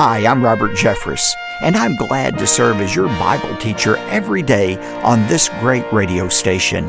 Hi, 0.00 0.24
I'm 0.28 0.44
Robert 0.44 0.76
Jeffress, 0.76 1.34
and 1.60 1.74
I'm 1.74 1.96
glad 1.96 2.38
to 2.38 2.46
serve 2.46 2.80
as 2.80 2.94
your 2.94 3.08
Bible 3.08 3.56
teacher 3.56 3.96
every 4.10 4.44
day 4.44 4.76
on 5.02 5.26
this 5.26 5.48
great 5.58 5.92
radio 5.92 6.28
station. 6.28 6.88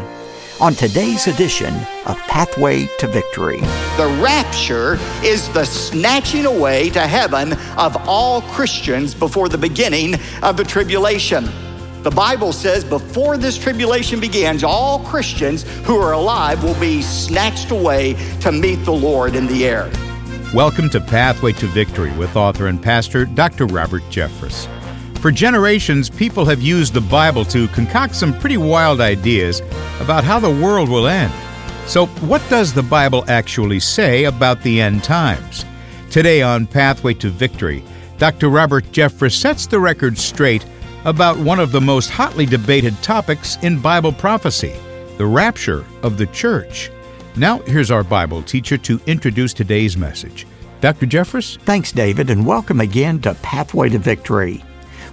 On 0.61 0.75
today's 0.75 1.25
edition 1.25 1.73
of 2.05 2.19
Pathway 2.27 2.85
to 2.99 3.07
Victory, 3.07 3.61
the 3.97 4.15
rapture 4.21 4.99
is 5.25 5.49
the 5.53 5.65
snatching 5.65 6.45
away 6.45 6.91
to 6.91 6.99
heaven 6.99 7.53
of 7.79 7.97
all 8.07 8.43
Christians 8.43 9.15
before 9.15 9.49
the 9.49 9.57
beginning 9.57 10.13
of 10.43 10.55
the 10.55 10.63
tribulation. 10.63 11.49
The 12.03 12.11
Bible 12.11 12.53
says 12.53 12.83
before 12.83 13.39
this 13.39 13.57
tribulation 13.57 14.19
begins, 14.19 14.63
all 14.63 14.99
Christians 14.99 15.63
who 15.79 15.97
are 15.97 16.11
alive 16.11 16.63
will 16.63 16.79
be 16.79 17.01
snatched 17.01 17.71
away 17.71 18.13
to 18.41 18.51
meet 18.51 18.85
the 18.85 18.93
Lord 18.93 19.35
in 19.35 19.47
the 19.47 19.65
air. 19.65 19.91
Welcome 20.53 20.89
to 20.89 20.99
Pathway 20.99 21.53
to 21.53 21.67
Victory 21.67 22.11
with 22.17 22.35
author 22.35 22.65
and 22.65 22.81
pastor 22.81 23.25
Dr. 23.25 23.67
Robert 23.67 24.01
Jeffress. 24.09 24.67
For 25.19 25.29
generations, 25.29 26.09
people 26.09 26.43
have 26.45 26.59
used 26.59 26.95
the 26.95 27.01
Bible 27.01 27.45
to 27.45 27.67
concoct 27.67 28.15
some 28.15 28.33
pretty 28.39 28.57
wild 28.57 28.99
ideas 28.99 29.61
about 29.99 30.23
how 30.23 30.39
the 30.39 30.49
world 30.49 30.89
will 30.89 31.05
end. 31.05 31.31
So, 31.85 32.07
what 32.25 32.41
does 32.49 32.73
the 32.73 32.81
Bible 32.81 33.25
actually 33.27 33.79
say 33.79 34.23
about 34.23 34.63
the 34.63 34.81
end 34.81 35.03
times? 35.03 35.65
Today 36.09 36.41
on 36.41 36.65
Pathway 36.65 37.13
to 37.15 37.29
Victory, 37.29 37.83
Dr. 38.17 38.49
Robert 38.49 38.85
Jeffress 38.85 39.39
sets 39.39 39.67
the 39.67 39.79
record 39.79 40.17
straight 40.17 40.65
about 41.05 41.37
one 41.37 41.59
of 41.59 41.71
the 41.71 41.81
most 41.81 42.09
hotly 42.09 42.47
debated 42.47 42.99
topics 43.03 43.57
in 43.61 43.79
Bible 43.79 44.11
prophecy 44.11 44.73
the 45.19 45.27
rapture 45.27 45.85
of 46.01 46.17
the 46.17 46.25
church. 46.27 46.89
Now, 47.39 47.59
here's 47.59 47.89
our 47.89 48.03
Bible 48.03 48.41
teacher 48.43 48.77
to 48.79 48.99
introduce 49.05 49.53
today's 49.53 49.95
message. 49.95 50.45
Dr. 50.81 51.05
Jeffress? 51.05 51.57
Thanks, 51.59 51.93
David, 51.93 52.29
and 52.29 52.45
welcome 52.45 52.81
again 52.81 53.21
to 53.21 53.33
Pathway 53.35 53.87
to 53.87 53.97
Victory. 53.97 54.57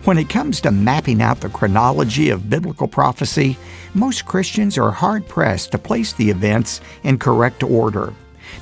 When 0.03 0.19
it 0.19 0.29
comes 0.29 0.61
to 0.62 0.73
mapping 0.73 1.23
out 1.23 1.41
the 1.41 1.48
chronology 1.48 2.31
of 2.31 2.50
biblical 2.50 2.89
prophecy, 2.89 3.56
most 3.95 4.27
Christians 4.27 4.77
are 4.77 4.91
hard 4.91 5.28
pressed 5.28 5.70
to 5.70 5.78
place 5.78 6.15
the 6.15 6.28
events 6.28 6.81
in 7.05 7.17
correct 7.17 7.62
order. 7.62 8.12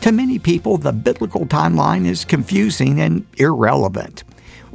To 0.03 0.13
many 0.13 0.39
people, 0.39 0.77
the 0.77 0.93
biblical 0.93 1.47
timeline 1.47 2.05
is 2.07 2.27
confusing 2.27 3.01
and 3.01 3.27
irrelevant. 3.39 4.25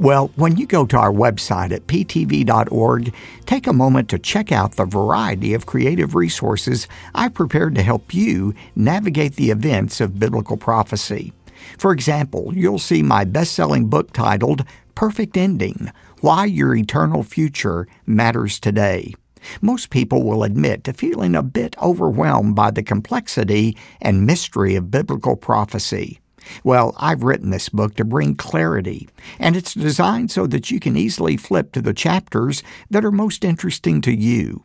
Well, 0.00 0.30
when 0.36 0.56
you 0.56 0.66
go 0.66 0.86
to 0.86 0.96
our 0.96 1.12
website 1.12 1.72
at 1.72 1.86
ptv.org, 1.86 3.14
take 3.44 3.66
a 3.66 3.72
moment 3.74 4.08
to 4.08 4.18
check 4.18 4.50
out 4.50 4.76
the 4.76 4.86
variety 4.86 5.52
of 5.52 5.66
creative 5.66 6.14
resources 6.14 6.88
I've 7.14 7.34
prepared 7.34 7.74
to 7.74 7.82
help 7.82 8.14
you 8.14 8.54
navigate 8.74 9.36
the 9.36 9.50
events 9.50 10.00
of 10.00 10.18
biblical 10.18 10.56
prophecy. 10.56 11.34
For 11.76 11.92
example, 11.92 12.50
you'll 12.56 12.78
see 12.78 13.02
my 13.02 13.24
best 13.24 13.52
selling 13.52 13.88
book 13.88 14.14
titled 14.14 14.64
Perfect 14.94 15.36
Ending 15.36 15.92
Why 16.22 16.46
Your 16.46 16.74
Eternal 16.74 17.22
Future 17.22 17.86
Matters 18.06 18.58
Today. 18.58 19.12
Most 19.60 19.90
people 19.90 20.22
will 20.22 20.44
admit 20.44 20.82
to 20.84 20.94
feeling 20.94 21.34
a 21.34 21.42
bit 21.42 21.76
overwhelmed 21.82 22.56
by 22.56 22.70
the 22.70 22.82
complexity 22.82 23.76
and 24.00 24.24
mystery 24.24 24.76
of 24.76 24.90
biblical 24.90 25.36
prophecy. 25.36 26.20
Well, 26.64 26.94
I've 26.98 27.22
written 27.22 27.50
this 27.50 27.68
book 27.68 27.94
to 27.96 28.04
bring 28.04 28.34
clarity, 28.34 29.08
and 29.38 29.56
it's 29.56 29.74
designed 29.74 30.30
so 30.30 30.46
that 30.46 30.70
you 30.70 30.80
can 30.80 30.96
easily 30.96 31.36
flip 31.36 31.72
to 31.72 31.82
the 31.82 31.94
chapters 31.94 32.62
that 32.90 33.04
are 33.04 33.12
most 33.12 33.44
interesting 33.44 34.00
to 34.02 34.14
you. 34.14 34.62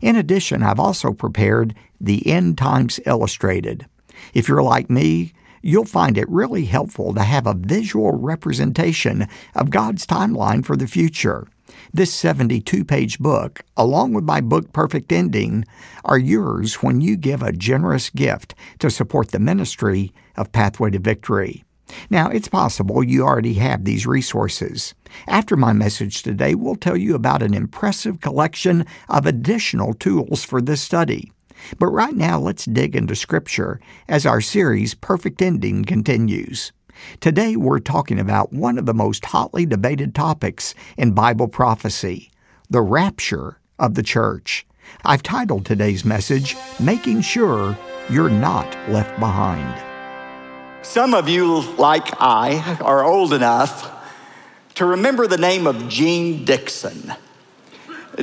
In 0.00 0.16
addition, 0.16 0.62
I've 0.62 0.80
also 0.80 1.12
prepared 1.12 1.74
the 2.00 2.26
End 2.26 2.58
Times 2.58 3.00
Illustrated. 3.06 3.86
If 4.34 4.48
you're 4.48 4.62
like 4.62 4.90
me, 4.90 5.32
you'll 5.62 5.84
find 5.84 6.18
it 6.18 6.28
really 6.28 6.64
helpful 6.64 7.14
to 7.14 7.22
have 7.22 7.46
a 7.46 7.54
visual 7.54 8.12
representation 8.12 9.26
of 9.54 9.70
God's 9.70 10.06
timeline 10.06 10.64
for 10.64 10.76
the 10.76 10.86
future. 10.86 11.46
This 11.92 12.12
72 12.12 12.84
page 12.84 13.18
book, 13.18 13.62
along 13.76 14.12
with 14.12 14.24
my 14.24 14.40
book 14.40 14.72
Perfect 14.72 15.12
Ending, 15.12 15.64
are 16.04 16.18
yours 16.18 16.76
when 16.76 17.00
you 17.00 17.16
give 17.16 17.42
a 17.42 17.52
generous 17.52 18.10
gift 18.10 18.54
to 18.78 18.90
support 18.90 19.30
the 19.30 19.38
ministry 19.38 20.12
of 20.36 20.52
Pathway 20.52 20.90
to 20.90 20.98
Victory. 20.98 21.64
Now, 22.10 22.28
it's 22.28 22.48
possible 22.48 23.02
you 23.02 23.22
already 23.22 23.54
have 23.54 23.84
these 23.84 24.06
resources. 24.06 24.94
After 25.26 25.56
my 25.56 25.72
message 25.72 26.22
today, 26.22 26.54
we'll 26.54 26.76
tell 26.76 26.96
you 26.96 27.14
about 27.14 27.42
an 27.42 27.54
impressive 27.54 28.20
collection 28.20 28.84
of 29.08 29.26
additional 29.26 29.94
tools 29.94 30.44
for 30.44 30.60
this 30.60 30.82
study. 30.82 31.32
But 31.78 31.88
right 31.88 32.14
now, 32.14 32.38
let's 32.38 32.66
dig 32.66 32.94
into 32.94 33.16
Scripture 33.16 33.80
as 34.08 34.26
our 34.26 34.40
series 34.40 34.94
Perfect 34.94 35.42
Ending 35.42 35.84
continues. 35.84 36.72
Today, 37.20 37.56
we're 37.56 37.80
talking 37.80 38.18
about 38.18 38.52
one 38.52 38.78
of 38.78 38.86
the 38.86 38.94
most 38.94 39.24
hotly 39.26 39.66
debated 39.66 40.14
topics 40.14 40.74
in 40.96 41.12
Bible 41.12 41.48
prophecy 41.48 42.30
the 42.70 42.82
rapture 42.82 43.58
of 43.78 43.94
the 43.94 44.02
church. 44.02 44.66
I've 45.04 45.22
titled 45.22 45.64
today's 45.64 46.04
message, 46.04 46.56
Making 46.80 47.22
Sure 47.22 47.76
You're 48.10 48.30
Not 48.30 48.66
Left 48.88 49.18
Behind. 49.18 49.84
Some 50.82 51.14
of 51.14 51.28
you, 51.28 51.60
like 51.76 52.08
I, 52.20 52.78
are 52.80 53.04
old 53.04 53.32
enough 53.32 53.94
to 54.74 54.86
remember 54.86 55.26
the 55.26 55.38
name 55.38 55.66
of 55.66 55.88
Jeane 55.88 56.44
Dixon. 56.44 57.12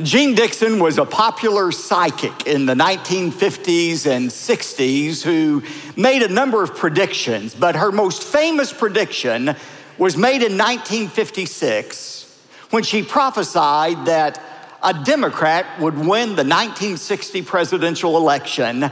Jeane 0.02 0.34
Dixon 0.34 0.78
was 0.78 0.98
a 0.98 1.06
popular 1.06 1.72
psychic 1.72 2.46
in 2.46 2.66
the 2.66 2.74
1950s 2.74 4.04
and 4.04 4.28
60s 4.28 5.22
who 5.22 5.62
made 5.96 6.20
a 6.22 6.28
number 6.28 6.62
of 6.62 6.76
predictions, 6.76 7.54
but 7.54 7.76
her 7.76 7.90
most 7.90 8.22
famous 8.22 8.74
prediction 8.74 9.56
was 9.96 10.14
made 10.14 10.42
in 10.42 10.58
1956 10.58 12.24
when 12.68 12.82
she 12.82 13.02
prophesied 13.02 14.04
that 14.04 14.38
a 14.82 14.92
Democrat 15.02 15.64
would 15.80 15.94
win 15.94 16.36
the 16.36 16.44
1960 16.44 17.40
presidential 17.40 18.18
election 18.18 18.90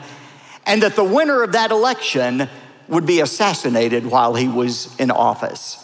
and 0.65 0.82
that 0.82 0.97
the 0.97 1.04
winner 1.04 1.42
of 1.42 1.53
that 1.53 1.71
election 1.71 2.48
would 2.88 3.04
be 3.04 3.21
assassinated 3.21 4.06
while 4.06 4.34
he 4.34 4.48
was 4.48 4.97
in 4.98 5.10
office. 5.10 5.84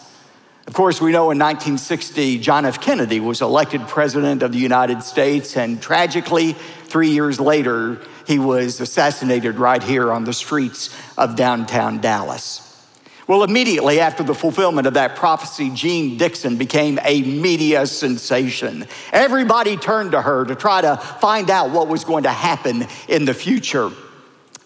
Of 0.67 0.73
course, 0.73 1.01
we 1.01 1.11
know 1.11 1.31
in 1.31 1.39
1960, 1.39 2.37
John 2.37 2.65
F. 2.65 2.79
Kennedy 2.79 3.19
was 3.19 3.41
elected 3.41 3.81
president 3.87 4.43
of 4.43 4.51
the 4.51 4.59
United 4.59 5.01
States, 5.01 5.57
and 5.57 5.81
tragically, 5.81 6.53
three 6.85 7.09
years 7.09 7.39
later, 7.39 7.99
he 8.27 8.37
was 8.37 8.79
assassinated 8.79 9.55
right 9.55 9.81
here 9.81 10.11
on 10.11 10.23
the 10.23 10.33
streets 10.33 10.95
of 11.17 11.35
downtown 11.35 11.99
Dallas. 11.99 12.67
Well, 13.27 13.43
immediately 13.43 13.99
after 13.99 14.23
the 14.23 14.35
fulfillment 14.35 14.87
of 14.87 14.95
that 14.95 15.15
prophecy, 15.15 15.71
Jeane 15.71 16.17
Dixon 16.17 16.57
became 16.57 16.99
a 17.03 17.21
media 17.21 17.87
sensation. 17.87 18.85
Everybody 19.11 19.77
turned 19.77 20.11
to 20.11 20.21
her 20.21 20.45
to 20.45 20.55
try 20.55 20.81
to 20.81 20.97
find 20.97 21.49
out 21.49 21.71
what 21.71 21.87
was 21.87 22.03
going 22.03 22.23
to 22.23 22.29
happen 22.29 22.87
in 23.07 23.25
the 23.25 23.33
future. 23.33 23.89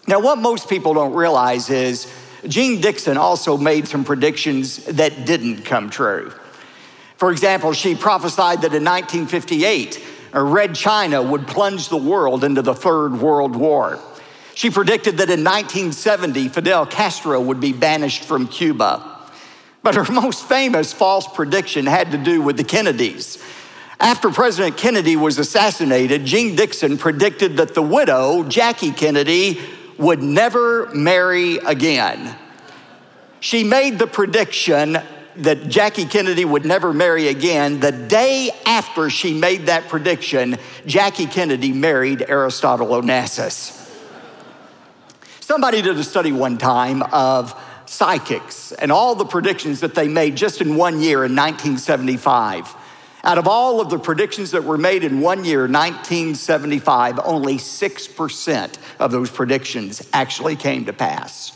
Now, 0.06 0.20
what 0.20 0.38
most 0.38 0.68
people 0.68 0.94
don't 0.94 1.14
realize 1.14 1.70
is 1.70 2.12
Jeane 2.48 2.80
Dixon 2.80 3.16
also 3.16 3.56
made 3.56 3.88
some 3.88 4.04
predictions 4.04 4.84
that 4.84 5.26
didn't 5.26 5.64
come 5.64 5.90
true. 5.90 6.32
For 7.16 7.30
example, 7.30 7.72
she 7.72 7.94
prophesied 7.94 8.62
that 8.62 8.74
in 8.74 8.84
1958, 8.84 10.04
Red 10.34 10.74
China 10.74 11.22
would 11.22 11.46
plunge 11.46 11.88
the 11.88 11.96
world 11.96 12.44
into 12.44 12.62
the 12.62 12.74
Third 12.74 13.20
World 13.20 13.56
War. 13.56 13.98
She 14.54 14.70
predicted 14.70 15.18
that 15.18 15.30
in 15.30 15.44
1970, 15.44 16.48
Fidel 16.48 16.86
Castro 16.86 17.40
would 17.40 17.60
be 17.60 17.72
banished 17.72 18.24
from 18.24 18.48
Cuba. 18.48 19.12
But 19.82 19.94
her 19.94 20.12
most 20.12 20.44
famous 20.44 20.92
false 20.92 21.26
prediction 21.28 21.86
had 21.86 22.10
to 22.12 22.18
do 22.18 22.42
with 22.42 22.56
the 22.56 22.64
Kennedys. 22.64 23.42
After 23.98 24.30
President 24.30 24.76
Kennedy 24.76 25.16
was 25.16 25.38
assassinated, 25.38 26.26
Jeane 26.26 26.54
Dixon 26.54 26.98
predicted 26.98 27.56
that 27.56 27.74
the 27.74 27.82
widow, 27.82 28.44
Jackie 28.44 28.92
Kennedy, 28.92 29.58
would 29.98 30.22
never 30.22 30.86
marry 30.94 31.56
again. 31.58 32.36
She 33.40 33.64
made 33.64 33.98
the 33.98 34.06
prediction 34.06 34.98
that 35.36 35.68
Jackie 35.68 36.06
Kennedy 36.06 36.44
would 36.44 36.64
never 36.64 36.92
marry 36.92 37.28
again. 37.28 37.80
The 37.80 37.92
day 37.92 38.50
after 38.64 39.10
she 39.10 39.34
made 39.34 39.66
that 39.66 39.88
prediction, 39.88 40.56
Jackie 40.86 41.26
Kennedy 41.26 41.72
married 41.72 42.24
Aristotle 42.28 42.88
Onassis. 42.88 43.82
Somebody 45.40 45.82
did 45.82 45.96
a 45.96 46.04
study 46.04 46.32
one 46.32 46.58
time 46.58 47.02
of 47.02 47.54
psychics 47.84 48.72
and 48.72 48.90
all 48.90 49.14
the 49.14 49.24
predictions 49.24 49.80
that 49.80 49.94
they 49.94 50.08
made 50.08 50.36
just 50.36 50.60
in 50.60 50.76
one 50.76 51.00
year 51.00 51.24
in 51.24 51.36
1975. 51.36 52.74
Out 53.24 53.38
of 53.38 53.48
all 53.48 53.80
of 53.80 53.90
the 53.90 53.98
predictions 53.98 54.52
that 54.52 54.64
were 54.64 54.78
made 54.78 55.02
in 55.02 55.20
one 55.20 55.44
year, 55.44 55.62
1975, 55.62 57.20
only 57.24 57.56
6% 57.56 58.78
of 58.98 59.10
those 59.10 59.30
predictions 59.30 60.06
actually 60.12 60.56
came 60.56 60.84
to 60.84 60.92
pass. 60.92 61.52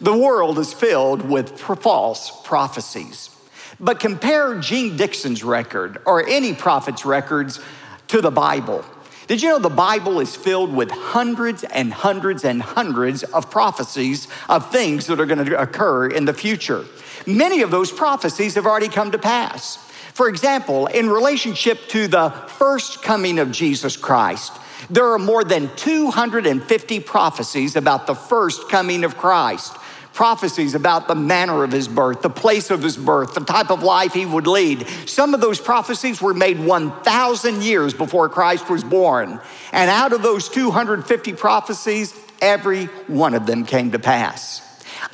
The 0.00 0.16
world 0.16 0.58
is 0.58 0.72
filled 0.72 1.22
with 1.22 1.58
false 1.58 2.42
prophecies. 2.44 3.30
But 3.78 4.00
compare 4.00 4.58
Jeane 4.58 4.96
Dixon's 4.96 5.42
record 5.42 5.98
or 6.04 6.26
any 6.26 6.54
prophet's 6.54 7.04
records 7.04 7.60
to 8.08 8.20
the 8.20 8.30
Bible. 8.30 8.84
Did 9.28 9.42
you 9.42 9.48
know 9.48 9.58
the 9.58 9.70
Bible 9.70 10.20
is 10.20 10.36
filled 10.36 10.74
with 10.74 10.90
hundreds 10.90 11.64
and 11.64 11.92
hundreds 11.92 12.44
and 12.44 12.60
hundreds 12.60 13.22
of 13.22 13.50
prophecies 13.50 14.28
of 14.48 14.70
things 14.70 15.06
that 15.06 15.20
are 15.20 15.26
going 15.26 15.44
to 15.44 15.60
occur 15.60 16.08
in 16.08 16.24
the 16.24 16.34
future? 16.34 16.84
Many 17.26 17.62
of 17.62 17.70
those 17.70 17.90
prophecies 17.90 18.56
have 18.56 18.66
already 18.66 18.88
come 18.88 19.12
to 19.12 19.18
pass. 19.18 19.78
For 20.14 20.28
example, 20.28 20.86
in 20.86 21.08
relationship 21.08 21.88
to 21.88 22.06
the 22.06 22.30
first 22.30 23.02
coming 23.02 23.38
of 23.38 23.50
Jesus 23.50 23.96
Christ, 23.96 24.52
there 24.90 25.12
are 25.12 25.18
more 25.18 25.44
than 25.44 25.74
250 25.76 27.00
prophecies 27.00 27.76
about 27.76 28.06
the 28.06 28.14
first 28.14 28.68
coming 28.68 29.04
of 29.04 29.16
Christ. 29.16 29.76
Prophecies 30.12 30.74
about 30.74 31.08
the 31.08 31.14
manner 31.14 31.64
of 31.64 31.72
his 31.72 31.88
birth, 31.88 32.20
the 32.20 32.28
place 32.28 32.70
of 32.70 32.82
his 32.82 32.98
birth, 32.98 33.32
the 33.32 33.40
type 33.40 33.70
of 33.70 33.82
life 33.82 34.12
he 34.12 34.26
would 34.26 34.46
lead. 34.46 34.86
Some 35.06 35.32
of 35.32 35.40
those 35.40 35.58
prophecies 35.58 36.20
were 36.20 36.34
made 36.34 36.60
1,000 36.60 37.62
years 37.62 37.94
before 37.94 38.28
Christ 38.28 38.68
was 38.68 38.84
born. 38.84 39.40
And 39.72 39.90
out 39.90 40.12
of 40.12 40.20
those 40.20 40.50
250 40.50 41.32
prophecies, 41.32 42.14
every 42.42 42.86
one 43.06 43.32
of 43.32 43.46
them 43.46 43.64
came 43.64 43.92
to 43.92 43.98
pass. 43.98 44.60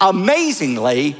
Amazingly, 0.01 1.17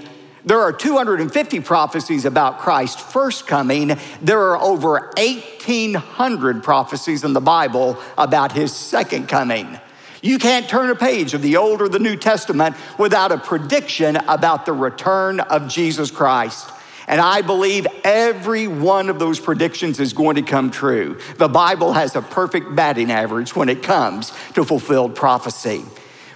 there 0.49 0.61
are 0.63 0.73
250 0.73 1.61
prophecies 1.61 2.25
about 2.25 2.59
Christ's 2.59 3.03
first 3.03 3.47
coming. 3.47 3.99
There 4.23 4.41
are 4.41 4.57
over 4.57 5.13
1,800 5.19 6.63
prophecies 6.63 7.23
in 7.23 7.35
the 7.35 7.41
Bible 7.41 7.99
about 8.17 8.53
his 8.53 8.75
second 8.75 9.29
coming. 9.29 9.79
You 10.23 10.39
can't 10.39 10.67
turn 10.67 10.89
a 10.89 10.97
page 10.97 11.35
of 11.35 11.43
the 11.43 11.59
Old 11.59 11.83
or 11.83 11.89
the 11.91 11.99
New 11.99 12.17
Testament 12.17 12.77
without 12.99 13.31
a 13.31 13.37
prediction 13.37 14.17
about 14.17 14.65
the 14.65 14.73
return 14.73 15.41
of 15.41 15.69
Jesus 15.69 16.11
Christ. 16.11 16.71
And 17.07 17.21
I 17.21 17.43
believe 17.43 17.87
every 18.03 18.69
one 18.69 19.11
of 19.11 19.19
those 19.19 19.39
predictions 19.39 20.01
is 20.01 20.15
going 20.15 20.37
to 20.37 20.43
come 20.43 20.71
true. 20.71 21.19
The 21.37 21.49
Bible 21.49 21.93
has 21.93 22.17
a 22.17 22.23
perfect 22.23 22.75
batting 22.75 23.11
average 23.11 23.55
when 23.55 23.69
it 23.69 23.83
comes 23.83 24.33
to 24.55 24.65
fulfilled 24.65 25.15
prophecy. 25.15 25.85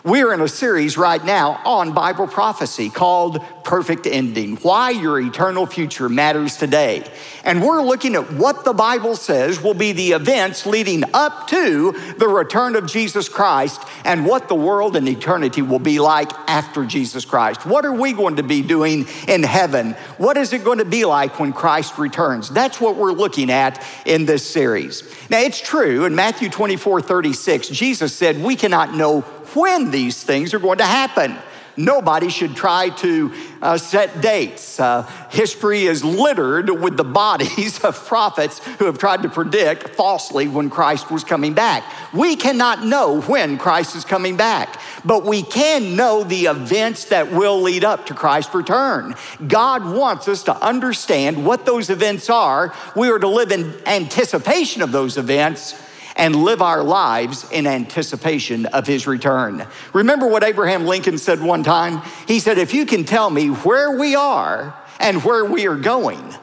We're 0.05 0.35
in 0.35 0.41
a 0.41 0.49
series 0.49 0.97
right 0.97 1.25
now 1.25 1.61
on 1.65 1.93
Bible 1.93 2.27
prophecy 2.27 2.91
called 2.91 3.41
Perfect 3.63 4.05
Ending 4.05 4.57
Why 4.57 4.91
Your 4.91 5.21
Eternal 5.21 5.65
Future 5.65 6.09
Matters 6.09 6.57
Today. 6.57 7.09
And 7.45 7.63
we're 7.63 7.83
looking 7.83 8.17
at 8.17 8.33
what 8.33 8.65
the 8.65 8.73
Bible 8.73 9.15
says 9.15 9.63
will 9.63 9.75
be 9.75 9.93
the 9.93 10.11
events 10.11 10.67
leading 10.67 11.05
up 11.15 11.47
to 11.51 11.93
the 12.19 12.27
return 12.27 12.75
of 12.75 12.89
Jesus 12.89 13.29
Christ 13.29 13.81
and 14.05 14.27
what 14.27 14.49
the 14.49 14.57
world 14.57 14.97
and 14.97 15.09
eternity 15.09 15.63
will 15.63 15.79
be 15.79 16.01
like 16.01 16.33
after 16.49 16.85
Jesus 16.85 17.25
Christ. 17.25 17.65
What 17.65 17.85
are 17.85 17.93
we 17.93 18.13
going 18.13 18.37
to 18.37 18.43
be 18.43 18.61
doing 18.61 19.07
in 19.29 19.45
heaven? 19.45 19.93
What 20.19 20.37
is 20.37 20.53
it 20.53 20.65
going 20.65 20.79
to 20.79 20.85
be 20.85 21.05
like 21.05 21.39
when 21.39 21.53
Christ 21.53 21.97
returns? 21.97 22.49
That's 22.49 22.81
what 22.81 22.97
we're 22.97 23.13
looking 23.13 23.51
at 23.53 23.81
in 24.05 24.27
this 24.27 24.45
series. 24.45 25.05
Now, 25.31 25.39
it's 25.39 25.61
true 25.61 26.07
in 26.07 26.17
Matthew 26.17 26.49
24 26.49 27.03
36, 27.03 27.69
Jesus 27.69 28.13
said, 28.13 28.43
We 28.43 28.57
cannot 28.57 28.95
know 28.95 29.25
when 29.55 29.91
these 29.91 30.23
things 30.23 30.55
are 30.55 30.59
going 30.59 30.79
to 30.79 30.85
happen. 30.85 31.37
Nobody 31.77 32.29
should 32.29 32.55
try 32.55 32.91
to 32.91 33.33
uh, 33.63 33.79
set 33.79 34.21
dates. 34.21 34.79
Uh, 34.79 35.03
history 35.31 35.85
is 35.85 36.05
littered 36.05 36.69
with 36.69 36.99
the 36.99 37.05
bodies 37.05 37.81
of 37.85 37.97
prophets 38.07 38.59
who 38.77 38.85
have 38.85 38.99
tried 38.99 39.23
to 39.23 39.31
predict 39.31 39.89
falsely 39.91 40.49
when 40.49 40.69
Christ 40.69 41.11
was 41.11 41.25
coming 41.25 41.55
back. 41.55 41.83
We 42.13 42.37
cannot 42.37 42.85
know 42.85 43.23
when 43.23 43.57
Christ 43.57 43.97
is 43.97 44.05
coming 44.05 44.37
back, 44.37 44.81
but 45.05 45.25
we 45.25 45.43
can 45.43 45.97
know 45.97 46.25
the 46.25 46.47
events 46.47 47.07
that 47.07 47.33
will 47.33 47.63
lead 47.63 47.85
up 47.85 48.07
to 48.07 48.15
Christ's 48.15 48.55
return. 48.55 49.15
God 49.47 49.85
wants 49.87 50.29
us 50.29 50.43
to 50.45 50.57
understand 50.57 51.47
what 51.47 51.65
those 51.65 51.89
events 51.89 52.29
are. 52.29 52.75
We 52.95 53.09
are 53.09 53.19
to 53.19 53.29
live 53.29 53.51
in 53.51 53.75
anticipation 53.87 54.83
of 54.83 54.93
those 54.93 55.17
events 55.17 55.75
and 56.17 56.37
live 56.37 56.63
our 56.63 56.83
lives 56.83 57.51
in 57.51 57.67
anticipation 57.67 58.67
of 58.67 58.87
his 58.87 59.07
return. 59.07 59.67
Remember 59.93 60.27
what 60.27 60.45
Abraham 60.45 60.87
Lincoln 60.87 61.19
said 61.19 61.41
one 61.41 61.63
time? 61.63 62.03
He 62.27 62.39
said, 62.39 62.59
If 62.59 62.75
you 62.75 62.87
can 62.87 63.05
tell 63.05 63.31
me 63.31 63.49
where 63.49 63.99
we 63.99 64.15
are 64.15 64.77
and 65.01 65.25
where 65.25 65.45
we 65.45 65.67
are 65.67 65.77
going, 65.77 66.35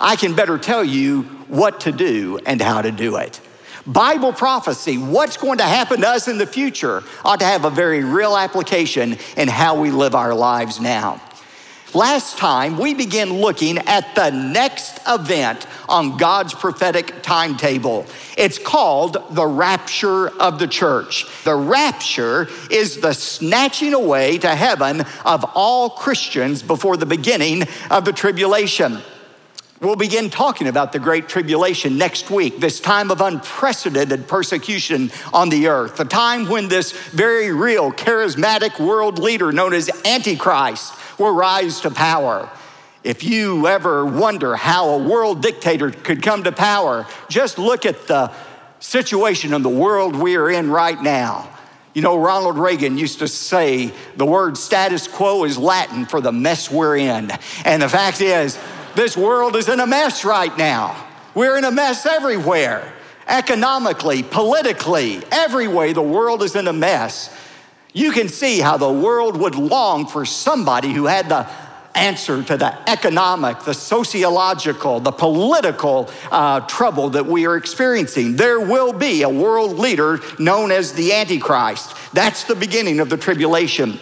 I 0.00 0.16
can 0.16 0.34
better 0.34 0.58
tell 0.58 0.84
you 0.84 1.22
what 1.48 1.80
to 1.80 1.92
do 1.92 2.38
and 2.46 2.60
how 2.60 2.82
to 2.82 2.90
do 2.90 3.16
it. 3.16 3.40
Bible 3.86 4.34
prophecy, 4.34 4.98
what's 4.98 5.38
going 5.38 5.58
to 5.58 5.64
happen 5.64 6.02
to 6.02 6.08
us 6.08 6.28
in 6.28 6.36
the 6.36 6.46
future, 6.46 7.02
ought 7.24 7.40
to 7.40 7.46
have 7.46 7.64
a 7.64 7.70
very 7.70 8.04
real 8.04 8.36
application 8.36 9.16
in 9.36 9.48
how 9.48 9.80
we 9.80 9.90
live 9.90 10.14
our 10.14 10.34
lives 10.34 10.78
now. 10.78 11.22
Last 11.94 12.36
time, 12.36 12.76
we 12.76 12.92
began 12.92 13.32
looking 13.32 13.78
at 13.78 14.14
the 14.14 14.28
next 14.28 14.98
event 15.08 15.66
on 15.88 16.18
God's 16.18 16.52
prophetic 16.52 17.22
timetable. 17.22 18.04
It's 18.36 18.58
called 18.58 19.16
the 19.30 19.46
rapture 19.46 20.28
of 20.28 20.58
the 20.58 20.66
church. 20.66 21.24
The 21.44 21.54
rapture 21.54 22.48
is 22.70 23.00
the 23.00 23.14
snatching 23.14 23.94
away 23.94 24.36
to 24.38 24.54
heaven 24.54 25.06
of 25.24 25.46
all 25.54 25.88
Christians 25.88 26.62
before 26.62 26.98
the 26.98 27.06
beginning 27.06 27.62
of 27.90 28.04
the 28.04 28.12
tribulation. 28.12 28.98
We'll 29.80 29.96
begin 29.96 30.28
talking 30.28 30.66
about 30.66 30.92
the 30.92 30.98
Great 30.98 31.28
Tribulation 31.28 31.96
next 31.96 32.30
week, 32.30 32.58
this 32.58 32.80
time 32.80 33.12
of 33.12 33.20
unprecedented 33.20 34.26
persecution 34.26 35.12
on 35.32 35.50
the 35.50 35.68
earth, 35.68 35.96
the 35.96 36.04
time 36.04 36.48
when 36.48 36.68
this 36.68 36.90
very 36.90 37.52
real 37.52 37.92
charismatic 37.92 38.84
world 38.84 39.20
leader 39.20 39.52
known 39.52 39.72
as 39.72 39.88
Antichrist 40.04 40.97
will 41.18 41.32
rise 41.32 41.80
to 41.80 41.90
power. 41.90 42.50
If 43.04 43.22
you 43.24 43.66
ever 43.66 44.04
wonder 44.04 44.56
how 44.56 44.90
a 44.90 44.98
world 44.98 45.42
dictator 45.42 45.90
could 45.90 46.22
come 46.22 46.44
to 46.44 46.52
power, 46.52 47.06
just 47.28 47.58
look 47.58 47.86
at 47.86 48.06
the 48.06 48.32
situation 48.80 49.54
in 49.54 49.62
the 49.62 49.68
world 49.68 50.16
we 50.16 50.36
are 50.36 50.50
in 50.50 50.70
right 50.70 51.00
now. 51.00 51.48
You 51.94 52.02
know, 52.02 52.18
Ronald 52.18 52.58
Reagan 52.58 52.98
used 52.98 53.20
to 53.20 53.28
say 53.28 53.92
the 54.16 54.26
word 54.26 54.56
status 54.56 55.08
quo 55.08 55.44
is 55.44 55.58
Latin 55.58 56.06
for 56.06 56.20
the 56.20 56.32
mess 56.32 56.70
we're 56.70 56.96
in. 56.96 57.32
And 57.64 57.82
the 57.82 57.88
fact 57.88 58.20
is, 58.20 58.58
this 58.94 59.16
world 59.16 59.56
is 59.56 59.68
in 59.68 59.80
a 59.80 59.86
mess 59.86 60.24
right 60.24 60.56
now. 60.56 61.06
We're 61.34 61.56
in 61.56 61.64
a 61.64 61.70
mess 61.70 62.04
everywhere. 62.04 62.92
Economically, 63.26 64.22
politically, 64.22 65.22
every 65.30 65.68
way, 65.68 65.92
the 65.92 66.02
world 66.02 66.42
is 66.42 66.56
in 66.56 66.66
a 66.66 66.72
mess 66.72 67.34
you 67.98 68.12
can 68.12 68.28
see 68.28 68.60
how 68.60 68.76
the 68.76 68.92
world 68.92 69.36
would 69.36 69.56
long 69.56 70.06
for 70.06 70.24
somebody 70.24 70.92
who 70.92 71.06
had 71.06 71.28
the 71.28 71.48
answer 71.94 72.42
to 72.44 72.56
the 72.56 72.88
economic, 72.88 73.60
the 73.64 73.74
sociological, 73.74 75.00
the 75.00 75.10
political 75.10 76.08
uh, 76.30 76.60
trouble 76.60 77.10
that 77.10 77.26
we 77.26 77.46
are 77.46 77.56
experiencing. 77.56 78.36
There 78.36 78.60
will 78.60 78.92
be 78.92 79.22
a 79.22 79.28
world 79.28 79.78
leader 79.78 80.20
known 80.38 80.70
as 80.70 80.92
the 80.92 81.12
Antichrist. 81.12 81.94
That's 82.12 82.44
the 82.44 82.54
beginning 82.54 83.00
of 83.00 83.10
the 83.10 83.16
tribulation. 83.16 83.98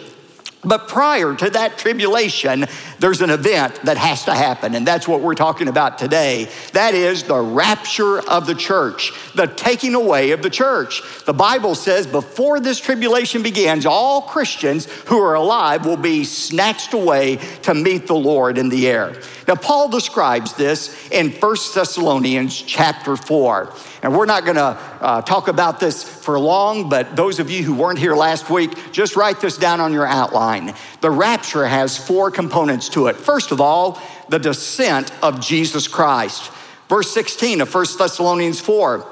But 0.63 0.87
prior 0.87 1.35
to 1.35 1.49
that 1.51 1.77
tribulation, 1.77 2.65
there's 2.99 3.21
an 3.21 3.29
event 3.29 3.75
that 3.83 3.97
has 3.97 4.25
to 4.25 4.33
happen, 4.33 4.75
and 4.75 4.85
that's 4.85 5.07
what 5.07 5.21
we're 5.21 5.35
talking 5.35 5.67
about 5.67 5.97
today. 5.97 6.49
That 6.73 6.93
is 6.93 7.23
the 7.23 7.39
rapture 7.39 8.19
of 8.27 8.47
the 8.47 8.55
church, 8.55 9.13
the 9.35 9.47
taking 9.47 9.95
away 9.95 10.31
of 10.31 10.41
the 10.41 10.49
church. 10.49 11.01
The 11.25 11.33
Bible 11.33 11.75
says 11.75 12.07
before 12.07 12.59
this 12.59 12.79
tribulation 12.79 13.43
begins, 13.43 13.85
all 13.85 14.21
Christians 14.21 14.85
who 15.05 15.19
are 15.19 15.35
alive 15.35 15.85
will 15.85 15.97
be 15.97 16.23
snatched 16.23 16.93
away 16.93 17.37
to 17.63 17.73
meet 17.73 18.07
the 18.07 18.15
Lord 18.15 18.57
in 18.57 18.69
the 18.69 18.87
air. 18.87 19.13
Now, 19.47 19.55
Paul 19.55 19.87
describes 19.89 20.53
this 20.53 21.09
in 21.09 21.31
1 21.31 21.55
Thessalonians 21.73 22.61
chapter 22.61 23.15
4. 23.15 23.71
And 24.03 24.15
we're 24.15 24.25
not 24.25 24.43
going 24.43 24.57
to 24.57 24.77
uh, 25.01 25.21
talk 25.21 25.47
about 25.47 25.79
this 25.79 26.03
for 26.03 26.39
long, 26.39 26.89
but 26.89 27.15
those 27.15 27.39
of 27.39 27.49
you 27.49 27.63
who 27.63 27.73
weren't 27.73 27.97
here 27.97 28.15
last 28.15 28.49
week, 28.49 28.91
just 28.91 29.15
write 29.15 29.39
this 29.39 29.57
down 29.57 29.79
on 29.79 29.93
your 29.93 30.05
outline. 30.05 30.73
The 31.01 31.09
rapture 31.09 31.65
has 31.65 31.97
four 31.97 32.29
components 32.29 32.86
to 32.89 33.07
it. 33.07 33.15
First 33.15 33.51
of 33.51 33.61
all, 33.61 34.01
the 34.29 34.39
descent 34.39 35.11
of 35.23 35.39
Jesus 35.39 35.87
Christ. 35.87 36.51
Verse 36.89 37.11
16 37.11 37.61
of 37.61 37.73
1 37.73 37.85
Thessalonians 37.97 38.59
4. 38.59 39.05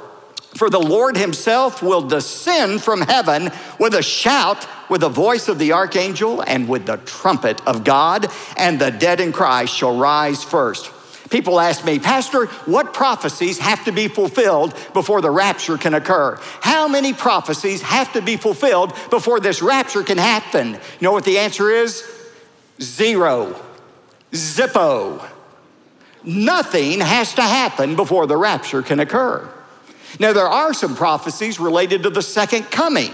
For 0.56 0.70
the 0.70 0.80
Lord 0.80 1.18
himself 1.18 1.84
will 1.84 2.02
descend 2.02 2.82
from 2.82 3.02
heaven 3.02 3.52
with 3.78 3.94
a 3.94 4.02
shout, 4.02 4.66
with 4.90 5.02
the 5.02 5.10
voice 5.10 5.50
of 5.50 5.60
the 5.60 5.74
archangel, 5.74 6.42
and 6.42 6.70
with 6.70 6.86
the 6.86 6.98
trumpet 6.98 7.66
of 7.68 7.84
God, 7.84 8.28
and 8.56 8.80
the 8.80 8.92
dead 8.92 9.20
in 9.20 9.34
Christ 9.34 9.76
shall 9.76 9.98
rise 9.98 10.44
first. 10.44 10.92
People 11.30 11.60
ask 11.60 11.84
me, 11.84 12.00
Pastor, 12.00 12.46
what 12.66 12.94
prophecies 12.94 13.58
have 13.58 13.84
to 13.86 13.92
be 13.92 14.08
fulfilled 14.08 14.74
before 14.94 15.22
the 15.22 15.32
rapture 15.32 15.78
can 15.78 15.94
occur? 15.94 16.40
How 16.62 16.88
many 16.88 17.14
prophecies 17.14 17.82
have 17.82 18.14
to 18.14 18.22
be 18.22 18.38
fulfilled 18.38 18.94
before 19.10 19.42
this 19.42 19.62
rapture 19.62 20.04
can 20.04 20.18
happen? 20.18 20.74
You 20.74 20.80
know 21.02 21.12
what 21.12 21.26
the 21.26 21.40
answer 21.40 21.70
is? 21.70 22.08
Zero. 22.80 23.60
Zippo. 24.32 25.28
Nothing 26.24 27.02
has 27.02 27.34
to 27.36 27.42
happen 27.42 27.96
before 27.96 28.26
the 28.26 28.38
rapture 28.38 28.82
can 28.82 29.00
occur. 29.00 29.48
Now, 30.20 30.34
there 30.34 30.48
are 30.48 30.74
some 30.74 30.96
prophecies 30.96 31.60
related 31.60 32.04
to 32.04 32.10
the 32.10 32.22
second 32.22 32.72
coming 32.72 33.14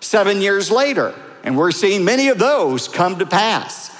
seven 0.00 0.40
years 0.40 0.70
later, 0.70 1.14
and 1.44 1.56
we're 1.56 1.70
seeing 1.70 2.04
many 2.04 2.28
of 2.28 2.38
those 2.38 2.88
come 2.88 3.18
to 3.18 3.26
pass. 3.26 3.90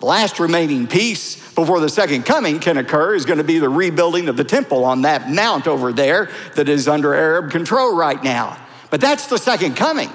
The 0.00 0.06
last 0.06 0.40
remaining 0.40 0.88
piece 0.88 1.36
before 1.54 1.78
the 1.78 1.88
second 1.88 2.24
coming 2.24 2.58
can 2.58 2.76
occur 2.76 3.14
is 3.14 3.24
going 3.24 3.38
to 3.38 3.44
be 3.44 3.60
the 3.60 3.68
rebuilding 3.68 4.28
of 4.28 4.36
the 4.36 4.44
temple 4.44 4.84
on 4.84 5.02
that 5.02 5.30
mount 5.30 5.68
over 5.68 5.92
there 5.92 6.28
that 6.56 6.68
is 6.68 6.88
under 6.88 7.14
Arab 7.14 7.52
control 7.52 7.94
right 7.94 8.22
now. 8.22 8.58
But 8.90 9.00
that's 9.00 9.28
the 9.28 9.38
second 9.38 9.76
coming. 9.76 10.10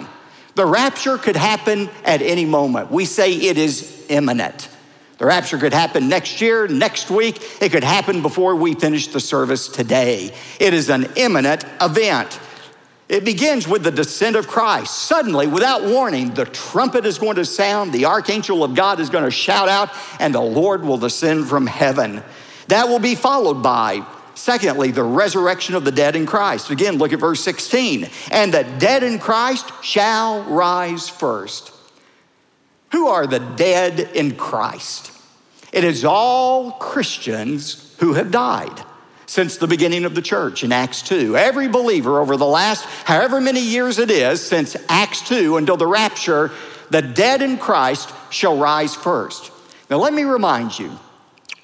The 0.56 0.66
rapture 0.66 1.18
could 1.18 1.38
happen 1.38 1.90
at 2.04 2.22
any 2.22 2.44
moment. 2.44 2.92
We 2.92 3.06
say 3.06 3.34
it 3.34 3.58
is 3.58 4.06
imminent. 4.10 4.68
The 5.18 5.26
rapture 5.26 5.58
could 5.58 5.74
happen 5.74 6.08
next 6.08 6.42
year, 6.42 6.68
next 6.68 7.10
week. 7.10 7.42
It 7.62 7.72
could 7.72 7.84
happen 7.84 8.22
before 8.22 8.56
we 8.56 8.76
finish 8.76 9.08
the 9.08 9.20
service 9.20 9.68
today. 9.68 10.32
It 10.60 10.74
is 10.74 10.90
an 10.90 11.08
imminent 11.16 11.66
event. 11.82 12.40
It 13.10 13.24
begins 13.24 13.68
with 13.68 13.84
the 13.84 13.92
descent 13.92 14.36
of 14.36 14.48
Christ. 14.48 14.94
Suddenly, 14.94 15.48
without 15.48 15.84
warning, 15.84 16.34
the 16.34 16.46
trumpet 16.46 17.06
is 17.06 17.18
going 17.18 17.38
to 17.38 17.46
sound, 17.46 17.94
the 17.94 18.06
archangel 18.06 18.64
of 18.64 18.76
God 18.76 19.00
is 19.00 19.10
going 19.10 19.24
to 19.24 19.32
shout 19.32 19.70
out, 19.70 19.90
and 20.20 20.36
the 20.36 20.42
Lord 20.42 20.84
will 20.84 20.98
descend 20.98 21.48
from 21.48 21.68
heaven. 21.68 22.22
That 22.68 22.90
will 22.90 23.00
be 23.00 23.16
followed 23.16 23.64
by, 23.64 24.06
secondly, 24.36 24.92
the 24.92 25.04
resurrection 25.04 25.74
of 25.74 25.86
the 25.86 25.92
dead 25.92 26.18
in 26.18 26.26
Christ. 26.26 26.70
Again, 26.70 26.98
look 26.98 27.14
at 27.14 27.20
verse 27.20 27.40
16. 27.40 28.10
And 28.30 28.54
the 28.54 28.64
dead 28.78 29.04
in 29.04 29.20
Christ 29.20 29.72
shall 29.82 30.44
rise 30.44 31.08
first. 31.08 31.72
Who 32.92 33.08
are 33.08 33.28
the 33.28 33.40
dead 33.40 34.00
in 34.00 34.36
Christ? 34.36 35.12
It 35.72 35.84
is 35.84 36.06
all 36.06 36.72
Christians 36.74 37.96
who 38.00 38.14
have 38.14 38.32
died 38.32 38.84
since 39.26 39.58
the 39.58 39.68
beginning 39.68 40.06
of 40.06 40.16
the 40.16 40.22
church 40.22 40.64
in 40.64 40.72
Acts 40.72 41.02
2. 41.02 41.36
Every 41.36 41.68
believer 41.68 42.20
over 42.20 42.38
the 42.38 42.46
last 42.46 42.86
however 43.06 43.42
many 43.42 43.62
years 43.62 44.00
it 44.00 44.10
is 44.10 44.42
since 44.42 44.78
Acts 44.88 45.28
2 45.28 45.58
until 45.58 45.78
the 45.78 45.88
rapture, 45.88 46.52
the 46.90 47.02
dead 47.02 47.42
in 47.42 47.58
Christ 47.58 48.14
shall 48.30 48.58
rise 48.58 48.96
first. 48.96 49.52
Now, 49.90 49.98
let 49.98 50.14
me 50.14 50.24
remind 50.24 50.78
you 50.80 50.92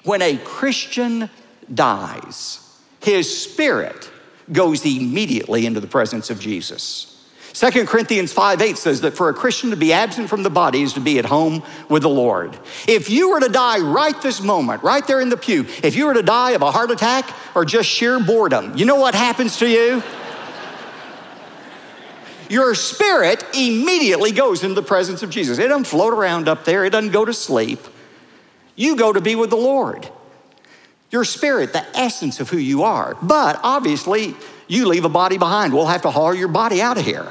when 0.04 0.20
a 0.20 0.36
Christian 0.36 1.30
dies, 1.72 2.60
his 3.00 3.42
spirit 3.42 4.10
goes 4.52 4.84
immediately 4.84 5.64
into 5.64 5.80
the 5.80 5.86
presence 5.86 6.28
of 6.28 6.38
Jesus. 6.38 7.13
2 7.54 7.86
Corinthians 7.86 8.32
5 8.32 8.60
8 8.60 8.76
says 8.76 9.00
that 9.02 9.12
for 9.12 9.28
a 9.28 9.32
Christian 9.32 9.70
to 9.70 9.76
be 9.76 9.92
absent 9.92 10.28
from 10.28 10.42
the 10.42 10.50
body 10.50 10.82
is 10.82 10.94
to 10.94 11.00
be 11.00 11.20
at 11.20 11.24
home 11.24 11.62
with 11.88 12.02
the 12.02 12.08
Lord. 12.08 12.58
If 12.88 13.08
you 13.08 13.30
were 13.30 13.38
to 13.38 13.48
die 13.48 13.78
right 13.78 14.20
this 14.20 14.40
moment, 14.40 14.82
right 14.82 15.06
there 15.06 15.20
in 15.20 15.28
the 15.28 15.36
pew, 15.36 15.64
if 15.82 15.94
you 15.94 16.06
were 16.06 16.14
to 16.14 16.22
die 16.22 16.50
of 16.50 16.62
a 16.62 16.72
heart 16.72 16.90
attack 16.90 17.32
or 17.54 17.64
just 17.64 17.88
sheer 17.88 18.18
boredom, 18.18 18.76
you 18.76 18.84
know 18.84 18.96
what 18.96 19.14
happens 19.14 19.58
to 19.58 19.68
you? 19.68 20.02
Your 22.48 22.74
spirit 22.74 23.44
immediately 23.54 24.32
goes 24.32 24.64
into 24.64 24.74
the 24.74 24.82
presence 24.82 25.22
of 25.22 25.30
Jesus. 25.30 25.58
It 25.58 25.68
doesn't 25.68 25.84
float 25.84 26.12
around 26.12 26.48
up 26.48 26.64
there, 26.64 26.84
it 26.84 26.90
doesn't 26.90 27.12
go 27.12 27.24
to 27.24 27.32
sleep. 27.32 27.78
You 28.74 28.96
go 28.96 29.12
to 29.12 29.20
be 29.20 29.36
with 29.36 29.50
the 29.50 29.56
Lord. 29.56 30.08
Your 31.12 31.24
spirit, 31.24 31.72
the 31.72 31.86
essence 31.96 32.40
of 32.40 32.50
who 32.50 32.58
you 32.58 32.82
are. 32.82 33.16
But 33.22 33.60
obviously, 33.62 34.34
you 34.66 34.86
leave 34.86 35.04
a 35.04 35.08
body 35.08 35.38
behind. 35.38 35.72
We'll 35.72 35.86
have 35.86 36.02
to 36.02 36.10
haul 36.10 36.34
your 36.34 36.48
body 36.48 36.80
out 36.80 36.98
of 36.98 37.04
here. 37.04 37.30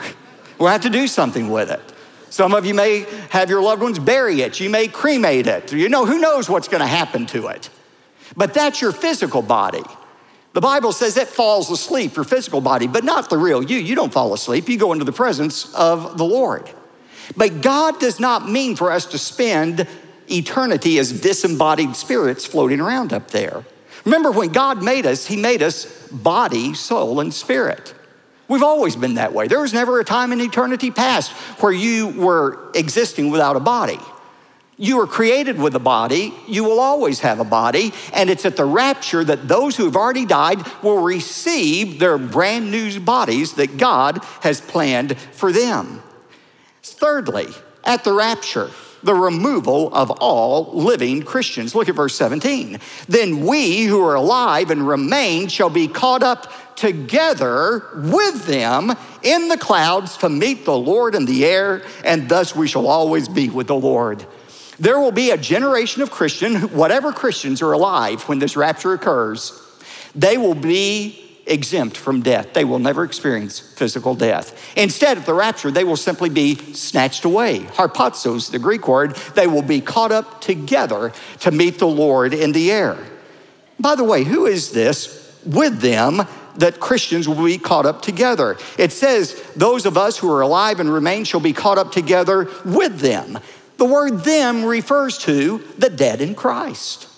We'll 0.59 0.69
have 0.69 0.81
to 0.81 0.89
do 0.89 1.07
something 1.07 1.49
with 1.49 1.71
it. 1.71 1.81
Some 2.29 2.53
of 2.53 2.65
you 2.65 2.73
may 2.73 3.05
have 3.29 3.49
your 3.49 3.61
loved 3.61 3.81
ones 3.81 3.99
bury 3.99 4.41
it. 4.41 4.59
You 4.59 4.69
may 4.69 4.87
cremate 4.87 5.47
it. 5.47 5.71
You 5.71 5.89
know, 5.89 6.05
who 6.05 6.19
knows 6.19 6.49
what's 6.49 6.67
going 6.67 6.81
to 6.81 6.87
happen 6.87 7.25
to 7.27 7.47
it. 7.47 7.69
But 8.35 8.53
that's 8.53 8.81
your 8.81 8.91
physical 8.91 9.41
body. 9.41 9.83
The 10.53 10.61
Bible 10.61 10.91
says 10.91 11.17
it 11.17 11.27
falls 11.27 11.69
asleep, 11.71 12.15
your 12.15 12.25
physical 12.25 12.61
body, 12.61 12.87
but 12.87 13.03
not 13.03 13.29
the 13.29 13.37
real 13.37 13.63
you. 13.63 13.77
You 13.77 13.95
don't 13.95 14.13
fall 14.13 14.33
asleep. 14.33 14.69
You 14.69 14.77
go 14.77 14.93
into 14.93 15.05
the 15.05 15.11
presence 15.11 15.73
of 15.73 16.17
the 16.17 16.25
Lord. 16.25 16.69
But 17.35 17.61
God 17.61 17.99
does 17.99 18.19
not 18.19 18.49
mean 18.49 18.75
for 18.75 18.91
us 18.91 19.05
to 19.07 19.17
spend 19.17 19.87
eternity 20.29 20.99
as 20.99 21.21
disembodied 21.21 21.95
spirits 21.95 22.45
floating 22.45 22.79
around 22.79 23.13
up 23.13 23.31
there. 23.31 23.65
Remember, 24.05 24.31
when 24.31 24.49
God 24.49 24.83
made 24.83 25.05
us, 25.05 25.25
He 25.25 25.37
made 25.37 25.63
us 25.63 25.85
body, 26.09 26.73
soul, 26.73 27.19
and 27.19 27.33
spirit. 27.33 27.93
We've 28.47 28.63
always 28.63 28.95
been 28.95 29.15
that 29.15 29.33
way. 29.33 29.47
There 29.47 29.61
was 29.61 29.73
never 29.73 29.99
a 29.99 30.03
time 30.03 30.31
in 30.31 30.41
eternity 30.41 30.91
past 30.91 31.31
where 31.61 31.71
you 31.71 32.09
were 32.09 32.71
existing 32.75 33.31
without 33.31 33.55
a 33.55 33.61
body. 33.61 33.99
You 34.75 34.97
were 34.97 35.07
created 35.07 35.59
with 35.59 35.75
a 35.75 35.79
body, 35.79 36.33
you 36.47 36.63
will 36.63 36.79
always 36.79 37.19
have 37.19 37.39
a 37.39 37.45
body, 37.45 37.93
and 38.11 38.29
it's 38.29 38.43
at 38.43 38.57
the 38.57 38.65
rapture 38.65 39.23
that 39.23 39.47
those 39.47 39.77
who 39.77 39.85
have 39.85 39.95
already 39.95 40.25
died 40.25 40.65
will 40.81 41.01
receive 41.01 41.99
their 41.99 42.17
brand 42.17 42.71
new 42.71 42.99
bodies 42.99 43.53
that 43.53 43.77
God 43.77 44.23
has 44.41 44.59
planned 44.59 45.17
for 45.17 45.51
them. 45.51 46.01
Thirdly, 46.81 47.47
at 47.83 48.03
the 48.03 48.13
rapture, 48.13 48.71
the 49.03 49.13
removal 49.13 49.93
of 49.93 50.11
all 50.11 50.71
living 50.73 51.23
Christians. 51.23 51.75
Look 51.75 51.89
at 51.89 51.95
verse 51.95 52.15
17. 52.15 52.79
Then 53.07 53.45
we 53.45 53.83
who 53.83 54.03
are 54.03 54.15
alive 54.15 54.71
and 54.71 54.87
remain 54.87 55.47
shall 55.47 55.69
be 55.69 55.87
caught 55.87 56.23
up 56.23 56.51
together 56.75 57.85
with 57.95 58.45
them 58.45 58.91
in 59.21 59.47
the 59.47 59.57
clouds 59.57 60.17
to 60.17 60.29
meet 60.29 60.65
the 60.65 60.77
Lord 60.77 61.15
in 61.15 61.25
the 61.25 61.45
air, 61.45 61.83
and 62.03 62.27
thus 62.27 62.55
we 62.55 62.67
shall 62.67 62.87
always 62.87 63.27
be 63.27 63.49
with 63.49 63.67
the 63.67 63.75
Lord. 63.75 64.25
There 64.79 64.99
will 64.99 65.11
be 65.11 65.31
a 65.31 65.37
generation 65.37 66.01
of 66.01 66.11
Christians, 66.11 66.65
whatever 66.71 67.11
Christians 67.11 67.61
are 67.61 67.73
alive 67.73 68.23
when 68.23 68.39
this 68.39 68.57
rapture 68.57 68.93
occurs, 68.93 69.59
they 70.15 70.37
will 70.37 70.55
be 70.55 71.22
exempt 71.45 71.97
from 71.97 72.21
death. 72.21 72.53
They 72.53 72.63
will 72.63 72.79
never 72.79 73.03
experience 73.03 73.59
physical 73.59 74.15
death. 74.15 74.77
Instead, 74.77 75.17
at 75.17 75.25
the 75.25 75.33
rapture, 75.33 75.71
they 75.71 75.83
will 75.83 75.97
simply 75.97 76.29
be 76.29 76.55
snatched 76.73 77.25
away. 77.25 77.59
Harpazos, 77.59 78.51
the 78.51 78.59
Greek 78.59 78.87
word, 78.87 79.15
they 79.35 79.47
will 79.47 79.61
be 79.61 79.81
caught 79.81 80.11
up 80.11 80.41
together 80.41 81.11
to 81.41 81.51
meet 81.51 81.79
the 81.79 81.87
Lord 81.87 82.33
in 82.33 82.51
the 82.51 82.71
air. 82.71 82.97
By 83.79 83.95
the 83.95 84.03
way, 84.03 84.23
who 84.23 84.45
is 84.45 84.71
this 84.71 85.37
with 85.45 85.79
them 85.79 86.21
that 86.57 86.79
Christians 86.79 87.27
will 87.27 87.43
be 87.43 87.57
caught 87.57 87.85
up 87.85 88.01
together? 88.01 88.57
It 88.77 88.91
says, 88.91 89.41
Those 89.55 89.85
of 89.85 89.97
us 89.97 90.17
who 90.17 90.31
are 90.31 90.41
alive 90.41 90.79
and 90.79 90.91
remain 90.91 91.25
shall 91.25 91.41
be 91.41 91.53
caught 91.53 91.77
up 91.77 91.91
together 91.91 92.49
with 92.63 92.99
them. 92.99 93.39
The 93.77 93.85
word 93.85 94.19
them 94.23 94.63
refers 94.63 95.17
to 95.19 95.57
the 95.77 95.89
dead 95.89 96.21
in 96.21 96.35
Christ, 96.35 97.09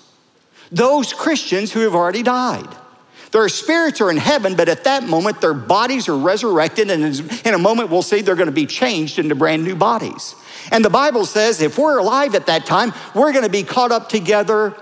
those 0.71 1.13
Christians 1.13 1.71
who 1.71 1.81
have 1.81 1.93
already 1.93 2.23
died. 2.23 2.75
Their 3.35 3.49
spirits 3.49 3.99
are 3.99 4.09
in 4.09 4.15
heaven, 4.15 4.55
but 4.55 4.69
at 4.69 4.85
that 4.85 5.03
moment, 5.03 5.41
their 5.41 5.53
bodies 5.53 6.07
are 6.07 6.17
resurrected, 6.17 6.89
and 6.89 7.03
in 7.45 7.53
a 7.53 7.57
moment, 7.57 7.89
we'll 7.89 8.01
see 8.01 8.21
they're 8.21 8.33
going 8.33 8.45
to 8.45 8.53
be 8.53 8.65
changed 8.65 9.19
into 9.19 9.35
brand 9.35 9.65
new 9.65 9.75
bodies. 9.75 10.35
And 10.71 10.85
the 10.85 10.89
Bible 10.89 11.25
says 11.25 11.61
if 11.61 11.77
we're 11.77 11.97
alive 11.97 12.33
at 12.33 12.45
that 12.45 12.65
time, 12.65 12.93
we're 13.13 13.33
going 13.33 13.43
to 13.43 13.51
be 13.51 13.63
caught 13.63 13.91
up 13.91 14.07
together 14.07 14.73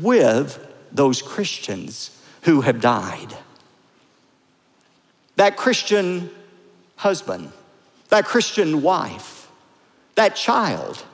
with 0.00 0.58
those 0.90 1.20
Christians 1.20 2.18
who 2.44 2.62
have 2.62 2.80
died. 2.80 3.36
That 5.36 5.58
Christian 5.58 6.30
husband, 6.96 7.52
that 8.08 8.24
Christian 8.24 8.80
wife, 8.80 9.50
that 10.14 10.34
child, 10.34 11.04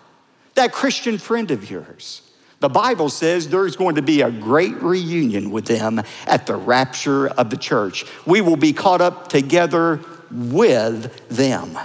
that 0.54 0.70
Christian 0.70 1.18
friend 1.18 1.50
of 1.50 1.68
yours 1.68 2.22
the 2.64 2.70
Bible 2.70 3.10
says 3.10 3.50
there's 3.50 3.76
going 3.76 3.96
to 3.96 4.00
be 4.00 4.22
a 4.22 4.30
great 4.30 4.80
reunion 4.80 5.50
with 5.50 5.66
them 5.66 6.00
at 6.26 6.46
the 6.46 6.56
rapture 6.56 7.26
of 7.26 7.50
the 7.50 7.58
church. 7.58 8.06
We 8.24 8.40
will 8.40 8.56
be 8.56 8.72
caught 8.72 9.02
up 9.02 9.28
together 9.28 10.00
with 10.30 11.28
them. 11.28 11.78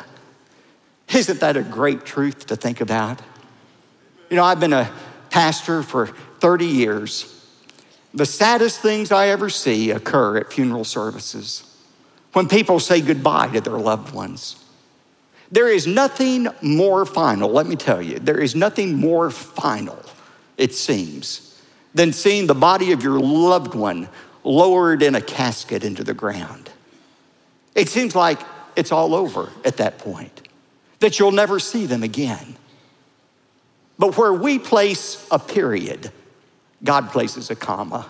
Isn't 1.13 1.41
that 1.41 1.57
a 1.57 1.63
great 1.63 2.05
truth 2.05 2.45
to 2.45 2.55
think 2.55 2.79
about? 2.79 3.21
You 4.29 4.37
know, 4.37 4.43
I've 4.45 4.61
been 4.61 4.71
a 4.71 4.89
pastor 5.31 5.83
for 5.83 6.07
30 6.07 6.65
years. 6.67 7.45
The 8.13 8.25
saddest 8.25 8.79
things 8.79 9.11
I 9.11 9.27
ever 9.27 9.49
see 9.49 9.91
occur 9.91 10.37
at 10.37 10.53
funeral 10.53 10.85
services 10.85 11.65
when 12.31 12.47
people 12.47 12.79
say 12.79 13.01
goodbye 13.01 13.49
to 13.49 13.59
their 13.59 13.77
loved 13.77 14.13
ones. 14.13 14.63
There 15.51 15.67
is 15.67 15.85
nothing 15.85 16.47
more 16.61 17.05
final, 17.05 17.49
let 17.49 17.67
me 17.67 17.75
tell 17.75 18.01
you, 18.01 18.17
there 18.19 18.39
is 18.39 18.55
nothing 18.55 18.95
more 18.95 19.29
final 19.29 19.99
it 20.59 20.75
seems, 20.75 21.59
than 21.95 22.13
seeing 22.13 22.45
the 22.45 22.53
body 22.53 22.91
of 22.91 23.01
your 23.01 23.19
loved 23.19 23.73
one 23.73 24.09
lowered 24.43 25.01
in 25.01 25.15
a 25.15 25.21
casket 25.21 25.83
into 25.83 26.03
the 26.03 26.13
ground. 26.13 26.69
It 27.73 27.87
seems 27.87 28.13
like 28.13 28.39
it's 28.75 28.91
all 28.91 29.15
over 29.15 29.49
at 29.63 29.77
that 29.77 29.97
point, 29.97 30.47
that 30.99 31.17
you'll 31.17 31.31
never 31.31 31.59
see 31.59 31.85
them 31.85 32.03
again. 32.03 32.57
But 33.97 34.17
where 34.17 34.33
we 34.33 34.59
place 34.59 35.25
a 35.31 35.39
period, 35.39 36.11
God 36.83 37.09
places 37.09 37.49
a 37.49 37.55
comma. 37.55 38.05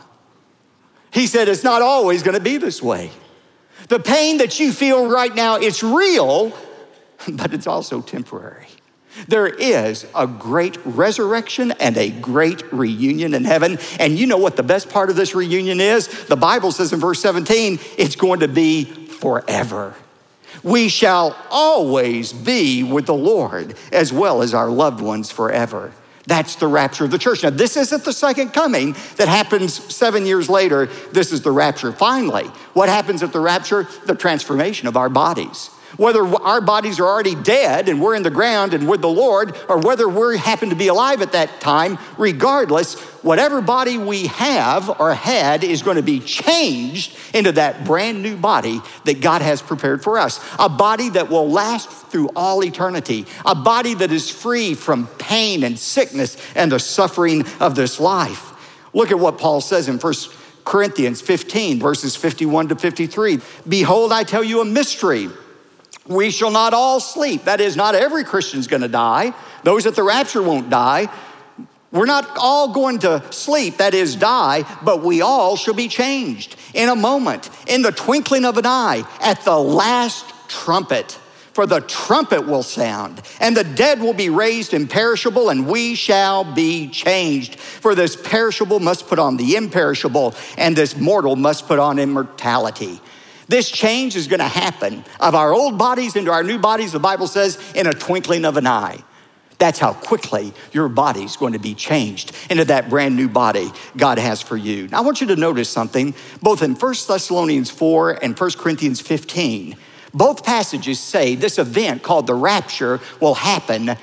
He 1.11 1.27
said 1.27 1.47
it's 1.47 1.63
not 1.63 1.81
always 1.81 2.23
to 2.23 2.39
be 2.39 2.57
this 2.57 2.81
way. 2.81 3.11
The 3.89 3.99
pain 3.99 4.37
that 4.37 4.59
you 4.59 4.71
feel 4.71 5.07
right 5.07 5.33
now, 5.33 5.55
it's 5.55 5.83
real, 5.83 6.51
but 7.29 7.53
it's 7.53 7.67
also 7.67 8.01
temporary. 8.01 8.67
There 9.27 9.47
is 9.47 10.05
a 10.15 10.27
great 10.27 10.77
resurrection 10.85 11.71
and 11.73 11.97
a 11.97 12.09
great 12.09 12.71
reunion 12.71 13.33
in 13.33 13.43
heaven. 13.43 13.77
And 13.99 14.17
you 14.17 14.27
know 14.27 14.37
what 14.37 14.55
the 14.55 14.63
best 14.63 14.89
part 14.89 15.09
of 15.09 15.15
this 15.15 15.35
reunion 15.35 15.81
is? 15.81 16.07
The 16.25 16.35
Bible 16.35 16.71
says 16.71 16.93
in 16.93 16.99
verse 16.99 17.19
17, 17.21 17.79
it's 17.97 18.15
going 18.15 18.41
to 18.41 18.47
be 18.47 18.85
forever. 18.85 19.95
We 20.63 20.89
shall 20.89 21.35
always 21.49 22.33
be 22.33 22.83
with 22.83 23.05
the 23.05 23.13
Lord 23.13 23.75
as 23.91 24.11
well 24.11 24.41
as 24.41 24.53
our 24.53 24.69
loved 24.69 25.01
ones 25.01 25.31
forever. 25.31 25.93
That's 26.25 26.55
the 26.55 26.67
rapture 26.67 27.05
of 27.05 27.11
the 27.11 27.17
church. 27.17 27.41
Now, 27.41 27.49
this 27.49 27.75
isn't 27.75 28.03
the 28.03 28.13
second 28.13 28.49
coming 28.49 28.95
that 29.15 29.27
happens 29.27 29.73
seven 29.73 30.27
years 30.27 30.47
later. 30.47 30.85
This 31.11 31.31
is 31.31 31.41
the 31.41 31.51
rapture. 31.51 31.91
Finally, 31.91 32.45
what 32.73 32.87
happens 32.87 33.23
at 33.23 33.33
the 33.33 33.39
rapture? 33.39 33.87
The 34.05 34.13
transformation 34.13 34.87
of 34.87 34.95
our 34.95 35.09
bodies. 35.09 35.71
Whether 35.97 36.23
our 36.23 36.61
bodies 36.61 36.99
are 36.99 37.07
already 37.07 37.35
dead 37.35 37.89
and 37.89 38.01
we're 38.01 38.15
in 38.15 38.23
the 38.23 38.29
ground 38.29 38.73
and 38.73 38.87
with 38.87 39.01
the 39.01 39.09
Lord, 39.09 39.55
or 39.67 39.79
whether 39.79 40.07
we 40.07 40.37
happen 40.37 40.69
to 40.69 40.75
be 40.75 40.87
alive 40.87 41.21
at 41.21 41.31
that 41.33 41.61
time, 41.61 41.97
regardless, 42.17 42.99
whatever 43.23 43.61
body 43.61 43.97
we 43.97 44.27
have 44.27 44.99
or 44.99 45.13
had 45.13 45.63
is 45.63 45.81
going 45.81 45.97
to 45.97 46.03
be 46.03 46.19
changed 46.19 47.17
into 47.33 47.51
that 47.53 47.85
brand 47.85 48.21
new 48.21 48.37
body 48.37 48.81
that 49.05 49.21
God 49.21 49.41
has 49.41 49.61
prepared 49.61 50.03
for 50.03 50.17
us. 50.17 50.39
A 50.57 50.69
body 50.69 51.09
that 51.09 51.29
will 51.29 51.49
last 51.49 51.89
through 52.07 52.29
all 52.35 52.63
eternity, 52.63 53.25
a 53.45 53.55
body 53.55 53.93
that 53.95 54.11
is 54.11 54.29
free 54.29 54.73
from 54.73 55.07
pain 55.17 55.63
and 55.63 55.77
sickness 55.77 56.37
and 56.55 56.71
the 56.71 56.79
suffering 56.79 57.45
of 57.59 57.75
this 57.75 57.99
life. 57.99 58.53
Look 58.93 59.11
at 59.11 59.19
what 59.19 59.37
Paul 59.37 59.61
says 59.61 59.87
in 59.87 59.97
1 59.99 60.13
Corinthians 60.65 61.21
15, 61.21 61.79
verses 61.79 62.15
51 62.15 62.69
to 62.69 62.75
53. 62.75 63.39
Behold, 63.67 64.11
I 64.11 64.23
tell 64.23 64.43
you 64.43 64.61
a 64.61 64.65
mystery. 64.65 65.29
We 66.09 66.31
shall 66.31 66.51
not 66.51 66.73
all 66.73 66.99
sleep. 66.99 67.45
That 67.45 67.61
is, 67.61 67.77
not 67.77 67.95
every 67.95 68.23
Christian's 68.23 68.67
gonna 68.67 68.87
die. 68.87 69.33
Those 69.63 69.85
at 69.85 69.95
the 69.95 70.03
rapture 70.03 70.41
won't 70.41 70.69
die. 70.69 71.07
We're 71.91 72.05
not 72.05 72.37
all 72.37 72.73
going 72.73 72.99
to 72.99 73.23
sleep, 73.31 73.77
that 73.77 73.93
is, 73.93 74.15
die, 74.15 74.65
but 74.83 75.01
we 75.01 75.21
all 75.21 75.55
shall 75.55 75.73
be 75.73 75.87
changed 75.87 76.55
in 76.73 76.89
a 76.89 76.95
moment, 76.95 77.49
in 77.67 77.81
the 77.81 77.91
twinkling 77.91 78.45
of 78.45 78.57
an 78.57 78.65
eye, 78.65 79.03
at 79.21 79.41
the 79.43 79.57
last 79.57 80.25
trumpet. 80.47 81.17
For 81.53 81.65
the 81.65 81.81
trumpet 81.81 82.47
will 82.47 82.63
sound, 82.63 83.21
and 83.39 83.57
the 83.57 83.63
dead 83.63 84.01
will 84.01 84.13
be 84.13 84.29
raised 84.29 84.73
imperishable, 84.73 85.49
and 85.49 85.67
we 85.67 85.95
shall 85.95 86.43
be 86.43 86.89
changed. 86.89 87.59
For 87.59 87.95
this 87.95 88.15
perishable 88.15 88.79
must 88.79 89.07
put 89.07 89.19
on 89.19 89.37
the 89.37 89.55
imperishable, 89.55 90.35
and 90.57 90.75
this 90.75 90.95
mortal 90.95 91.35
must 91.35 91.67
put 91.67 91.79
on 91.79 91.97
immortality. 91.97 93.01
This 93.49 93.69
change 93.69 94.15
is 94.15 94.27
going 94.27 94.39
to 94.39 94.47
happen 94.47 95.03
of 95.19 95.33
our 95.33 95.51
old 95.51 95.77
bodies 95.79 96.15
into 96.15 96.31
our 96.31 96.43
new 96.43 96.59
bodies, 96.59 96.91
the 96.91 96.99
Bible 96.99 97.27
says, 97.27 97.57
in 97.73 97.87
a 97.87 97.91
twinkling 97.91 98.45
of 98.45 98.57
an 98.57 98.67
eye. 98.67 99.03
That's 99.57 99.79
how 99.79 99.93
quickly 99.93 100.53
your 100.71 100.87
body's 100.87 101.35
going 101.35 101.53
to 101.53 101.59
be 101.59 101.73
changed 101.73 102.31
into 102.49 102.63
that 102.65 102.89
brand 102.89 103.15
new 103.15 103.27
body 103.27 103.71
God 103.97 104.19
has 104.19 104.41
for 104.41 104.55
you. 104.55 104.87
Now, 104.87 104.99
I 104.99 105.01
want 105.01 105.19
you 105.19 105.27
to 105.27 105.35
notice 105.35 105.67
something, 105.67 106.13
both 106.41 106.61
in 106.61 106.75
1 106.75 106.93
Thessalonians 107.07 107.71
4 107.71 108.23
and 108.23 108.39
1 108.39 108.51
Corinthians 108.51 109.01
15. 109.01 109.75
Both 110.13 110.45
passages 110.45 110.99
say 110.99 111.33
this 111.33 111.57
event 111.57 112.03
called 112.03 112.27
the 112.27 112.35
rapture 112.35 113.01
will 113.19 113.33
happen 113.33 113.97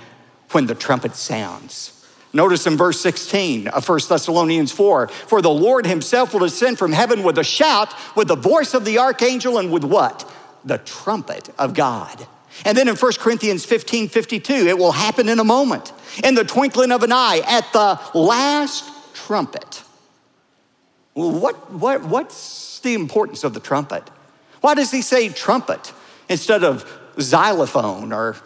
when 0.51 0.67
the 0.67 0.75
trumpet 0.75 1.15
sounds. 1.15 1.96
Notice 2.37 2.67
in 2.67 2.77
verse 2.77 3.01
16 3.01 3.69
of 3.69 3.89
1 3.89 4.01
Thessalonians 4.11 4.71
4 4.71 5.09
For 5.09 5.41
the 5.41 5.49
Lord 5.49 5.87
himself 5.87 6.35
will 6.35 6.41
descend 6.41 6.79
from 6.79 6.93
heaven 6.93 7.23
with 7.23 7.39
a 7.39 7.45
shout, 7.45 7.95
with 8.15 8.29
the 8.29 8.37
voice 8.37 8.75
of 8.75 8.85
the 8.85 8.99
archangel, 8.99 9.57
and 9.57 9.73
with 9.73 9.85
what? 9.85 10.31
The 10.63 10.77
trumpet 10.77 11.49
of 11.59 11.73
God. 11.73 12.27
And 12.67 12.77
then 12.77 12.89
in 12.89 12.97
1 12.97 13.13
Corinthians 13.15 13.65
15 13.65 14.09
52, 14.09 14.53
it 14.53 14.77
will 14.77 14.93
happen 14.93 15.31
in 15.31 15.39
a 15.39 15.45
moment, 15.45 15.95
in 16.23 16.35
the 16.35 16.45
twinkling 16.45 16.93
of 16.93 17.03
an 17.03 17.11
eye, 17.11 17.41
at 17.47 17.73
the 17.73 17.99
last 18.19 18.85
trumpet. 19.15 19.83
What, 21.15 21.73
what, 21.73 22.05
what's 22.05 22.81
the 22.81 22.93
importance 22.93 23.45
of 23.45 23.55
the 23.55 23.61
trumpet? 23.61 24.03
Why 24.61 24.75
does 24.75 24.91
he 24.91 25.01
say 25.01 25.31
trumpet 25.31 25.91
instead 26.29 26.65
of 26.65 26.85
xylophone 27.19 28.13
or 28.13 28.37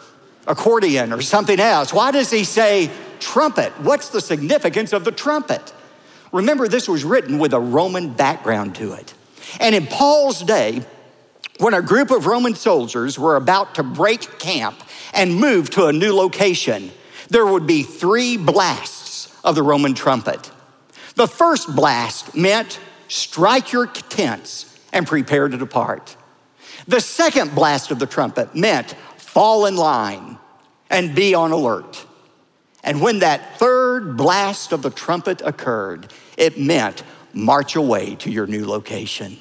accordion 0.47 1.13
or 1.13 1.21
something 1.21 1.59
else? 1.59 1.93
Why 1.93 2.11
does 2.11 2.31
he 2.31 2.43
say 2.43 2.89
trumpet? 3.19 3.71
What's 3.81 4.09
the 4.09 4.21
significance 4.21 4.93
of 4.93 5.05
the 5.05 5.11
trumpet? 5.11 5.73
Remember, 6.31 6.67
this 6.67 6.87
was 6.87 7.03
written 7.03 7.39
with 7.39 7.53
a 7.53 7.59
Roman 7.59 8.13
background 8.13 8.75
to 8.75 8.93
it. 8.93 9.13
And 9.59 9.75
in 9.75 9.85
Paul's 9.87 10.41
day, 10.41 10.83
when 11.59 11.73
a 11.73 11.81
group 11.81 12.09
of 12.09 12.25
Roman 12.25 12.55
soldiers 12.55 13.19
were 13.19 13.35
about 13.35 13.75
to 13.75 13.83
break 13.83 14.39
camp 14.39 14.81
and 15.13 15.35
move 15.35 15.69
to 15.71 15.87
a 15.87 15.93
new 15.93 16.13
location, 16.13 16.91
there 17.29 17.45
would 17.45 17.67
be 17.67 17.83
three 17.83 18.37
blasts 18.37 19.35
of 19.43 19.55
the 19.55 19.63
Roman 19.63 19.93
trumpet. 19.93 20.51
The 21.15 21.27
first 21.27 21.75
blast 21.75 22.35
meant 22.35 22.79
strike 23.09 23.71
your 23.71 23.87
tents 23.87 24.79
and 24.93 25.05
prepare 25.05 25.49
to 25.49 25.57
depart. 25.57 26.15
The 26.87 27.01
second 27.01 27.53
blast 27.53 27.91
of 27.91 27.99
the 27.99 28.05
trumpet 28.07 28.55
meant 28.55 28.95
fall 29.31 29.65
in 29.65 29.77
line 29.77 30.37
and 30.89 31.15
be 31.15 31.33
on 31.33 31.53
alert. 31.53 32.05
And 32.83 32.99
when 32.99 33.19
that 33.19 33.57
third 33.57 34.17
blast 34.17 34.73
of 34.73 34.81
the 34.81 34.89
trumpet 34.89 35.41
occurred, 35.45 36.11
it 36.37 36.59
meant 36.59 37.03
march 37.31 37.77
away 37.77 38.15
to 38.15 38.29
your 38.29 38.45
new 38.45 38.65
location. 38.65 39.37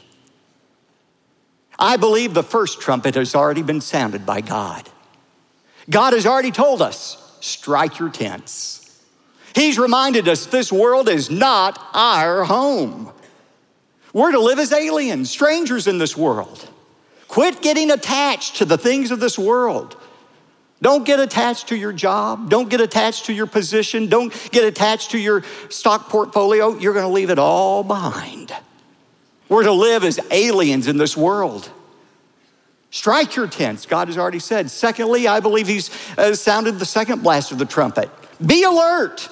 I 1.76 1.96
believe 1.96 2.34
the 2.34 2.44
first 2.44 2.80
trumpet 2.80 3.16
has 3.16 3.34
already 3.34 3.62
been 3.62 3.80
sounded 3.80 4.24
by 4.24 4.42
God. 4.42 4.88
God 5.88 6.12
has 6.12 6.24
already 6.24 6.52
told 6.52 6.80
us 6.82 7.16
strike 7.40 7.98
your 7.98 8.10
tents. 8.10 8.96
He's 9.56 9.76
reminded 9.76 10.28
us 10.28 10.46
this 10.46 10.70
world 10.70 11.08
is 11.08 11.30
not 11.30 11.84
our 11.94 12.44
home. 12.44 13.10
We're 14.12 14.30
to 14.30 14.38
live 14.38 14.60
as 14.60 14.72
aliens, 14.72 15.30
strangers 15.30 15.88
in 15.88 15.98
this 15.98 16.16
world. 16.16 16.69
Quit 17.30 17.62
getting 17.62 17.92
attached 17.92 18.56
to 18.56 18.64
the 18.64 18.76
things 18.76 19.12
of 19.12 19.20
this 19.20 19.38
world. 19.38 19.96
Don't 20.82 21.06
get 21.06 21.20
attached 21.20 21.68
to 21.68 21.76
your 21.76 21.92
job. 21.92 22.50
Don't 22.50 22.68
get 22.68 22.80
attached 22.80 23.26
to 23.26 23.32
your 23.32 23.46
position. 23.46 24.08
Don't 24.08 24.32
get 24.50 24.64
attached 24.64 25.12
to 25.12 25.18
your 25.18 25.44
stock 25.68 26.08
portfolio. 26.08 26.76
You're 26.76 26.92
going 26.92 27.06
to 27.06 27.12
leave 27.12 27.30
it 27.30 27.38
all 27.38 27.84
behind. 27.84 28.52
We're 29.48 29.62
to 29.62 29.70
live 29.70 30.02
as 30.02 30.18
aliens 30.32 30.88
in 30.88 30.96
this 30.96 31.16
world. 31.16 31.70
Strike 32.90 33.36
your 33.36 33.46
tents, 33.46 33.86
God 33.86 34.08
has 34.08 34.18
already 34.18 34.40
said. 34.40 34.68
Secondly, 34.68 35.28
I 35.28 35.38
believe 35.38 35.68
He's 35.68 35.88
uh, 36.18 36.34
sounded 36.34 36.80
the 36.80 36.84
second 36.84 37.22
blast 37.22 37.52
of 37.52 37.58
the 37.58 37.64
trumpet. 37.64 38.10
Be 38.44 38.64
alert. 38.64 39.28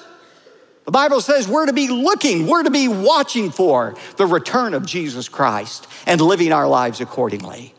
The 0.85 0.91
Bible 0.91 1.19
says 1.19 1.49
we're 1.49 1.65
to 1.65 1.73
be 1.73 1.89
looking, 1.89 2.47
we're 2.47 2.63
to 2.63 2.71
be 2.71 2.87
watching 2.87 3.51
for 3.51 3.95
the 4.15 4.25
return 4.25 4.73
of 4.73 4.85
Jesus 4.85 5.27
Christ 5.27 5.85
and 6.05 6.21
living 6.21 6.53
our 6.53 6.65
lives 6.65 7.01
accordingly. 7.01 7.73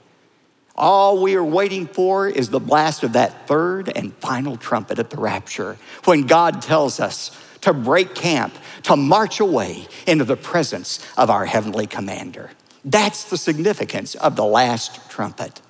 All 0.80 1.20
we 1.20 1.36
are 1.36 1.44
waiting 1.44 1.86
for 1.86 2.26
is 2.26 2.48
the 2.48 2.58
blast 2.58 3.02
of 3.02 3.12
that 3.12 3.46
third 3.46 3.92
and 3.94 4.14
final 4.14 4.56
trumpet 4.56 4.98
at 4.98 5.10
the 5.10 5.18
rapture 5.18 5.76
when 6.04 6.22
God 6.22 6.62
tells 6.62 7.00
us 7.00 7.38
to 7.60 7.74
break 7.74 8.14
camp, 8.14 8.54
to 8.84 8.96
march 8.96 9.40
away 9.40 9.86
into 10.06 10.24
the 10.24 10.38
presence 10.38 11.06
of 11.18 11.28
our 11.28 11.44
heavenly 11.44 11.86
commander. 11.86 12.50
That's 12.82 13.24
the 13.24 13.36
significance 13.36 14.14
of 14.14 14.36
the 14.36 14.44
last 14.46 15.10
trumpet. 15.10 15.60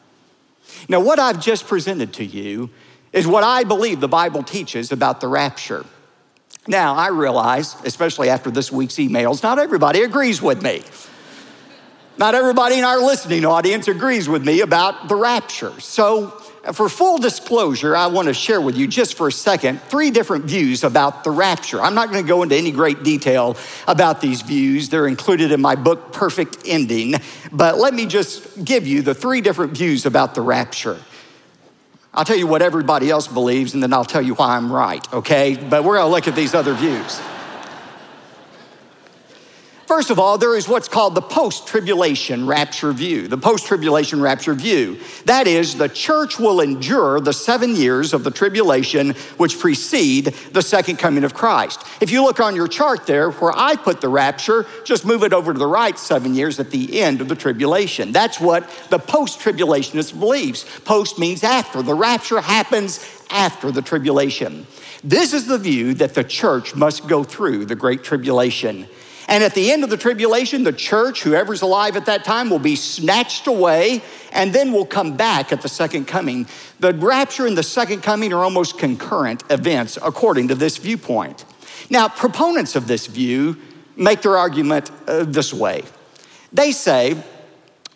Now, 0.89 1.01
what 1.01 1.19
I've 1.19 1.41
just 1.41 1.67
presented 1.67 2.13
to 2.15 2.25
you 2.25 2.71
is 3.13 3.27
what 3.27 3.43
I 3.43 3.65
believe 3.65 3.99
the 3.99 4.07
Bible 4.07 4.45
teaches 4.45 4.93
about 4.93 5.21
the 5.21 5.27
rapture. 5.27 5.85
Now, 6.69 6.95
I 6.95 7.09
realize, 7.09 7.75
especially 7.85 8.29
after 8.29 8.49
this 8.49 8.71
week's 8.71 8.95
emails, 8.95 9.43
not 9.43 9.59
everybody 9.59 10.03
agrees 10.03 10.41
with 10.41 10.63
me. 10.63 10.85
Not 12.21 12.35
everybody 12.35 12.79
in 12.79 12.85
our 12.85 13.01
listening 13.01 13.47
audience 13.47 13.89
agrees 13.89 14.29
with 14.29 14.45
me 14.45 14.61
about 14.61 15.09
the 15.09 15.17
rapture. 15.17 15.73
So, 15.81 16.29
for 16.75 16.91
full 16.91 17.17
disclosure, 17.17 17.97
I 17.97 18.09
want 18.09 18.29
to 18.29 18.35
share 18.35 18.61
with 18.61 18.77
you 18.77 18.87
just 18.87 19.15
for 19.15 19.29
a 19.29 19.33
second 19.33 19.81
three 19.85 20.11
different 20.11 20.45
views 20.45 20.85
about 20.85 21.25
the 21.25 21.31
rapture. 21.31 21.81
I'm 21.81 21.95
not 21.95 22.11
going 22.11 22.23
to 22.23 22.29
go 22.29 22.43
into 22.43 22.57
any 22.57 22.73
great 22.73 23.05
detail 23.05 23.57
about 23.89 24.21
these 24.21 24.43
views, 24.43 24.91
they're 24.91 25.07
included 25.09 25.51
in 25.51 25.63
my 25.63 25.77
book, 25.77 26.13
Perfect 26.13 26.59
Ending. 26.67 27.15
But 27.53 27.79
let 27.79 27.95
me 27.95 28.05
just 28.05 28.67
give 28.67 28.87
you 28.87 29.01
the 29.01 29.15
three 29.15 29.41
different 29.41 29.73
views 29.73 30.05
about 30.05 30.35
the 30.35 30.43
rapture. 30.43 30.99
I'll 32.13 32.27
tell 32.27 32.37
you 32.37 32.47
what 32.47 32.61
everybody 32.61 33.09
else 33.09 33.29
believes, 33.29 33.73
and 33.73 33.83
then 33.83 33.95
I'll 33.95 34.05
tell 34.05 34.21
you 34.21 34.35
why 34.35 34.59
I'm 34.59 34.71
right, 34.71 35.11
okay? 35.15 35.57
But 35.57 35.85
we're 35.85 35.97
gonna 35.97 36.11
look 36.11 36.29
at 36.29 36.37
these 36.37 36.53
other 36.53 36.75
views. 36.75 37.19
First 39.91 40.11
of 40.11 40.21
all, 40.21 40.39
there 40.39 40.57
is 40.57 40.69
what's 40.69 40.87
called 40.87 41.17
the 41.17 41.21
post 41.21 41.67
tribulation 41.67 42.47
rapture 42.47 42.93
view. 42.93 43.27
The 43.27 43.37
post 43.37 43.67
tribulation 43.67 44.21
rapture 44.21 44.55
view. 44.55 45.01
That 45.25 45.49
is, 45.49 45.75
the 45.75 45.89
church 45.89 46.39
will 46.39 46.61
endure 46.61 47.19
the 47.19 47.33
seven 47.33 47.75
years 47.75 48.15
of 48.15 48.23
the 48.23 48.31
tribulation 48.31 49.17
which 49.37 49.59
precede 49.59 50.27
the 50.53 50.63
second 50.63 51.01
coming 51.01 51.25
of 51.25 51.35
Christ. 51.35 51.85
If 52.01 52.13
you 52.13 52.23
look 52.23 52.39
on 52.39 52.55
your 52.55 52.69
chart 52.69 53.09
there 53.09 53.33
where 53.33 53.51
I 53.53 53.75
put 53.75 54.01
the 54.01 54.09
rapture, 54.09 54.65
just 54.85 55.05
move 55.05 55.25
it 55.25 55.33
over 55.33 55.53
to 55.53 55.59
the 55.59 55.67
right 55.67 55.99
seven 55.99 56.37
years 56.37 56.61
at 56.61 56.71
the 56.71 57.01
end 57.01 57.21
of 57.21 57.29
the 57.29 57.35
tribulation. 57.35 58.13
That's 58.13 58.39
what 58.39 58.71
the 58.91 58.99
post 59.01 59.41
tribulationist 59.41 60.17
believes. 60.17 60.63
Post 60.85 61.19
means 61.19 61.43
after. 61.43 61.83
The 61.83 61.95
rapture 61.95 62.41
happens 62.41 63.05
after 63.29 63.73
the 63.73 63.83
tribulation. 63.83 64.69
This 65.03 65.33
is 65.33 65.49
the 65.49 65.59
view 65.59 65.95
that 65.95 66.15
the 66.15 66.23
church 66.23 66.77
must 66.77 67.09
go 67.09 67.25
through 67.25 67.65
the 67.65 67.75
great 67.75 68.05
tribulation. 68.05 68.87
And 69.31 69.45
at 69.45 69.55
the 69.55 69.71
end 69.71 69.85
of 69.85 69.91
the 69.91 69.97
tribulation, 69.97 70.65
the 70.65 70.73
church, 70.73 71.23
whoever's 71.23 71.63
alive 71.63 71.97
at 71.97 72.07
that 72.07 72.25
time, 72.25 72.51
will 72.51 72.59
be 72.59 72.75
snatched 72.75 73.47
away 73.47 74.03
and 74.33 74.53
then 74.53 74.73
will 74.73 74.85
come 74.85 75.17
back 75.17 75.53
at 75.53 75.63
the 75.63 75.69
second 75.69 76.07
coming. 76.07 76.49
The 76.81 76.93
rapture 76.93 77.47
and 77.47 77.57
the 77.57 77.63
second 77.63 78.03
coming 78.03 78.33
are 78.33 78.43
almost 78.43 78.77
concurrent 78.77 79.45
events 79.49 79.97
according 80.03 80.49
to 80.49 80.57
this 80.57 80.79
viewpoint. 80.79 81.45
Now, 81.89 82.09
proponents 82.09 82.75
of 82.75 82.89
this 82.89 83.07
view 83.07 83.57
make 83.97 84.21
their 84.23 84.37
argument 84.37 84.91
uh, 85.07 85.23
this 85.23 85.55
way 85.55 85.85
they 86.53 86.73
say, 86.73 87.23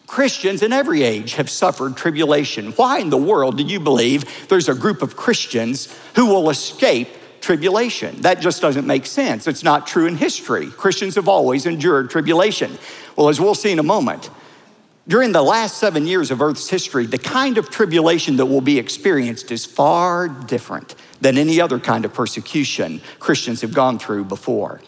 Christians 0.07 0.63
in 0.63 0.73
every 0.73 1.03
age 1.03 1.35
have 1.35 1.51
suffered 1.51 1.97
tribulation. 1.97 2.71
Why 2.73 3.01
in 3.01 3.11
the 3.11 3.17
world 3.17 3.59
do 3.59 3.65
you 3.65 3.81
believe 3.81 4.47
there's 4.49 4.69
a 4.69 4.75
group 4.75 5.03
of 5.03 5.17
Christians 5.17 5.93
who 6.15 6.27
will 6.27 6.51
escape 6.51 7.09
tribulation? 7.45 8.23
That 8.23 8.41
just 8.41 8.61
doesn't 8.61 8.87
make 8.87 9.07
sense. 9.07 9.47
It's 9.47 9.63
not 9.63 9.87
true 9.87 10.07
in 10.07 10.17
history. 10.17 10.71
Christians 10.71 11.15
have 11.15 11.29
always 11.29 11.67
endured 11.67 12.11
tribulation. 12.11 12.77
Well, 13.17 13.29
as 13.29 13.41
we'll 13.41 13.55
see 13.55 13.71
in 13.71 13.79
a 13.79 13.85
moment, 13.85 14.31
during 15.07 15.33
the 15.33 15.43
last 15.43 15.77
seven 15.77 16.07
years 16.07 16.31
of 16.31 16.41
Earth's 16.41 16.69
history, 16.71 17.05
the 17.05 17.19
kind 17.19 17.59
of 17.59 17.69
tribulation 17.69 18.37
that 18.37 18.47
will 18.47 18.63
be 18.63 18.79
experienced 18.79 19.53
is 19.53 19.67
far 19.67 20.29
different 20.29 20.95
than 21.21 21.37
any 21.37 21.61
other 21.61 21.79
kind 21.79 22.07
of 22.07 22.15
persecution 22.15 23.03
Christians 23.19 23.61
have 23.61 23.75
gone 23.75 23.99
through 23.99 24.25
before. 24.25 24.81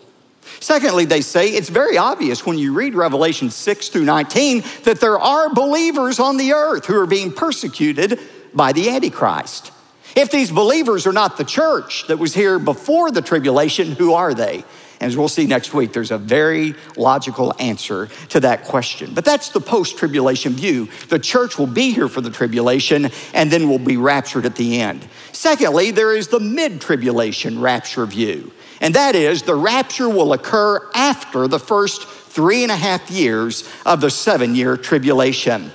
Secondly, 0.60 1.04
they 1.04 1.20
say 1.20 1.48
it's 1.48 1.68
very 1.68 1.98
obvious 1.98 2.46
when 2.46 2.56
you 2.56 2.72
read 2.72 2.94
Revelation 2.94 3.50
6 3.50 3.88
through 3.90 4.04
19 4.04 4.64
that 4.84 5.00
there 5.00 5.18
are 5.18 5.52
believers 5.52 6.18
on 6.18 6.38
the 6.38 6.52
earth 6.52 6.86
who 6.86 6.98
are 6.98 7.06
being 7.06 7.30
persecuted 7.30 8.18
by 8.54 8.72
the 8.72 8.88
Antichrist. 8.88 9.70
If 10.16 10.30
these 10.30 10.50
believers 10.50 11.06
are 11.06 11.12
not 11.12 11.36
the 11.36 11.44
church 11.44 12.06
that 12.06 12.18
was 12.18 12.32
here 12.32 12.58
before 12.58 13.10
the 13.10 13.20
tribulation, 13.20 13.92
who 13.92 14.14
are 14.14 14.32
they? 14.32 14.64
And 14.98 15.10
as 15.10 15.16
we'll 15.16 15.28
see 15.28 15.46
next 15.46 15.74
week, 15.74 15.92
there's 15.92 16.10
a 16.10 16.16
very 16.16 16.74
logical 16.96 17.54
answer 17.60 18.08
to 18.30 18.40
that 18.40 18.64
question. 18.64 19.12
But 19.12 19.26
that's 19.26 19.50
the 19.50 19.60
post 19.60 19.98
tribulation 19.98 20.54
view. 20.54 20.88
The 21.10 21.18
church 21.18 21.58
will 21.58 21.66
be 21.66 21.92
here 21.92 22.08
for 22.08 22.22
the 22.22 22.30
tribulation 22.30 23.10
and 23.34 23.50
then 23.50 23.68
will 23.68 23.78
be 23.78 23.98
raptured 23.98 24.46
at 24.46 24.56
the 24.56 24.80
end. 24.80 25.06
Secondly, 25.32 25.90
there 25.90 26.16
is 26.16 26.28
the 26.28 26.40
mid 26.40 26.80
tribulation 26.80 27.60
rapture 27.60 28.06
view. 28.06 28.52
And 28.80 28.94
that 28.94 29.14
is 29.14 29.42
the 29.42 29.54
rapture 29.54 30.08
will 30.08 30.32
occur 30.32 30.80
after 30.94 31.46
the 31.46 31.58
first 31.58 32.06
three 32.06 32.62
and 32.62 32.72
a 32.72 32.76
half 32.76 33.10
years 33.10 33.68
of 33.84 34.00
the 34.00 34.10
seven 34.10 34.54
year 34.54 34.78
tribulation. 34.78 35.70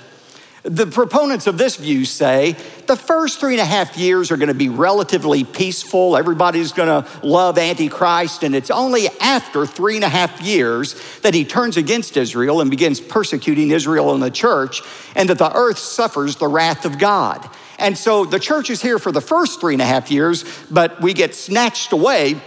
The 0.64 0.86
proponents 0.86 1.48
of 1.48 1.58
this 1.58 1.74
view 1.74 2.04
say 2.04 2.52
the 2.86 2.94
first 2.94 3.40
three 3.40 3.54
and 3.54 3.60
a 3.60 3.64
half 3.64 3.96
years 3.96 4.30
are 4.30 4.36
going 4.36 4.46
to 4.46 4.54
be 4.54 4.68
relatively 4.68 5.42
peaceful. 5.42 6.16
Everybody's 6.16 6.70
going 6.70 6.88
to 6.88 7.26
love 7.26 7.58
Antichrist. 7.58 8.44
And 8.44 8.54
it's 8.54 8.70
only 8.70 9.08
after 9.20 9.66
three 9.66 9.96
and 9.96 10.04
a 10.04 10.08
half 10.08 10.40
years 10.40 10.94
that 11.22 11.34
he 11.34 11.44
turns 11.44 11.76
against 11.76 12.16
Israel 12.16 12.60
and 12.60 12.70
begins 12.70 13.00
persecuting 13.00 13.70
Israel 13.72 14.14
and 14.14 14.22
the 14.22 14.30
church, 14.30 14.82
and 15.16 15.28
that 15.30 15.38
the 15.38 15.52
earth 15.52 15.78
suffers 15.78 16.36
the 16.36 16.46
wrath 16.46 16.84
of 16.84 16.96
God. 16.96 17.48
And 17.80 17.98
so 17.98 18.24
the 18.24 18.38
church 18.38 18.70
is 18.70 18.80
here 18.80 19.00
for 19.00 19.10
the 19.10 19.20
first 19.20 19.60
three 19.60 19.74
and 19.74 19.82
a 19.82 19.86
half 19.86 20.12
years, 20.12 20.44
but 20.70 21.00
we 21.00 21.12
get 21.12 21.34
snatched 21.34 21.90
away 21.92 22.40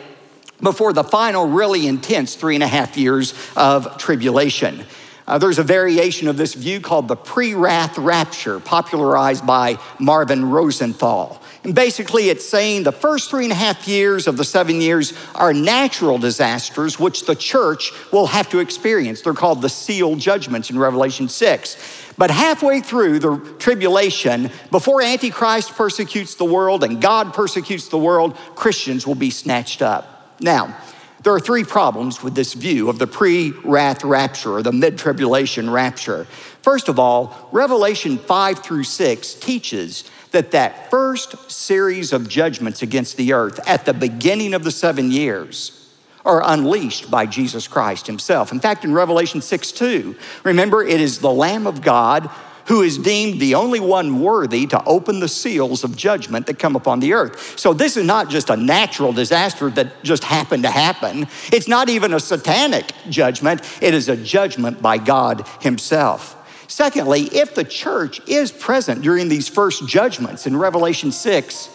before 0.62 0.94
the 0.94 1.04
final, 1.04 1.48
really 1.48 1.86
intense 1.86 2.36
three 2.36 2.56
and 2.56 2.64
a 2.64 2.68
half 2.68 2.96
years 2.96 3.34
of 3.58 3.98
tribulation. 3.98 4.86
Uh, 5.28 5.40
there's 5.40 5.58
a 5.58 5.64
variation 5.64 6.28
of 6.28 6.38
this 6.38 6.54
view 6.54 6.80
called 6.80 7.08
the 7.08 7.16
pre 7.16 7.54
wrath 7.56 7.98
rapture, 7.98 8.60
popularized 8.60 9.46
by 9.46 9.78
Marvin 10.00 10.50
Rosenthal. 10.50 11.42
And 11.64 11.74
basically, 11.74 12.30
it's 12.30 12.48
saying 12.48 12.84
the 12.84 12.92
first 12.92 13.32
three 13.32 13.46
and 13.46 13.52
a 13.52 13.56
half 13.56 13.88
years 13.88 14.28
of 14.28 14.38
the 14.38 14.44
seven 14.44 14.82
years 14.82 15.14
are 15.34 15.52
natural 15.52 16.20
disasters 16.20 17.00
which 17.00 17.26
the 17.26 17.34
church 17.34 17.92
will 18.12 18.28
have 18.28 18.48
to 18.50 18.60
experience. 18.60 19.24
They're 19.24 19.34
called 19.34 19.64
the 19.64 19.70
seal 19.70 20.16
judgments 20.16 20.70
in 20.70 20.78
Revelation 20.78 21.28
6. 21.28 22.04
But 22.20 22.30
halfway 22.30 22.82
through 22.82 23.18
the 23.18 23.38
tribulation, 23.58 24.52
before 24.70 25.02
Antichrist 25.02 25.72
persecutes 25.72 26.36
the 26.36 26.46
world 26.46 26.84
and 26.84 27.02
God 27.02 27.34
persecutes 27.34 27.88
the 27.88 27.98
world, 27.98 28.38
Christians 28.56 29.08
will 29.08 29.16
be 29.16 29.32
snatched 29.32 29.82
up. 29.82 30.38
Now, 30.40 30.78
there 31.26 31.34
are 31.34 31.40
three 31.40 31.64
problems 31.64 32.22
with 32.22 32.36
this 32.36 32.54
view 32.54 32.88
of 32.88 33.00
the 33.00 33.08
pre 33.08 33.50
wrath 33.64 34.04
rapture 34.04 34.54
or 34.54 34.62
the 34.62 34.72
mid 34.72 34.96
tribulation 34.96 35.68
rapture. 35.68 36.26
First 36.62 36.88
of 36.88 37.00
all, 37.00 37.50
Revelation 37.52 38.20
5 38.20 38.60
through 38.60 38.84
6 38.84 39.34
teaches 39.34 40.04
that 40.30 40.52
that 40.52 40.92
first 40.92 41.50
series 41.50 42.14
of 42.14 42.30
judgments 42.30 42.84
against 42.84 43.18
the 43.18 43.34
earth 43.34 43.60
at 43.68 43.86
the 43.86 43.94
beginning 43.94 44.54
of 44.54 44.64
the 44.64 44.70
seven 44.70 45.10
years 45.10 45.92
are 46.24 46.44
unleashed 46.46 47.10
by 47.10 47.26
Jesus 47.26 47.68
Christ 47.68 48.06
himself. 48.06 48.52
In 48.52 48.60
fact, 48.60 48.86
in 48.86 48.94
Revelation 48.94 49.42
6 49.42 49.72
2, 49.72 50.16
remember, 50.44 50.84
it 50.84 51.02
is 51.02 51.18
the 51.18 51.32
Lamb 51.32 51.66
of 51.66 51.82
God 51.82 52.30
who 52.66 52.82
is 52.82 52.98
deemed 52.98 53.40
the 53.40 53.56
only 53.56 53.80
one 53.80 54.20
worthy 54.20 54.66
to 54.68 54.84
open 54.86 55.20
the 55.20 55.28
seals 55.28 55.84
of 55.84 55.96
judgment 55.96 56.48
that 56.48 56.60
come 56.60 56.76
upon 56.76 57.00
the 57.00 57.14
earth. 57.14 57.60
So 57.60 57.74
this 57.74 57.98
is 57.98 58.06
not 58.06 58.30
just 58.30 58.50
a 58.50 58.58
natural 58.58 59.14
disaster 59.14 59.70
that 59.72 60.04
just 60.04 60.24
happened 60.24 60.64
to 60.64 60.72
happen. 60.72 61.28
It's 61.52 61.68
not 61.68 61.90
even 61.90 62.14
a 62.14 62.20
satanic 62.20 62.92
judgment. 63.10 63.62
It 63.82 63.94
is 63.94 64.10
a 64.10 64.18
judgment 64.18 64.82
by 64.82 64.98
God 64.98 65.48
himself. 65.62 66.36
Secondly, 66.68 67.24
if 67.32 67.54
the 67.54 67.64
church 67.64 68.20
is 68.28 68.52
present 68.52 69.02
during 69.02 69.30
these 69.30 69.48
first 69.48 69.88
judgments 69.88 70.48
in 70.48 70.58
Revelation 70.58 71.12
6, 71.12 71.70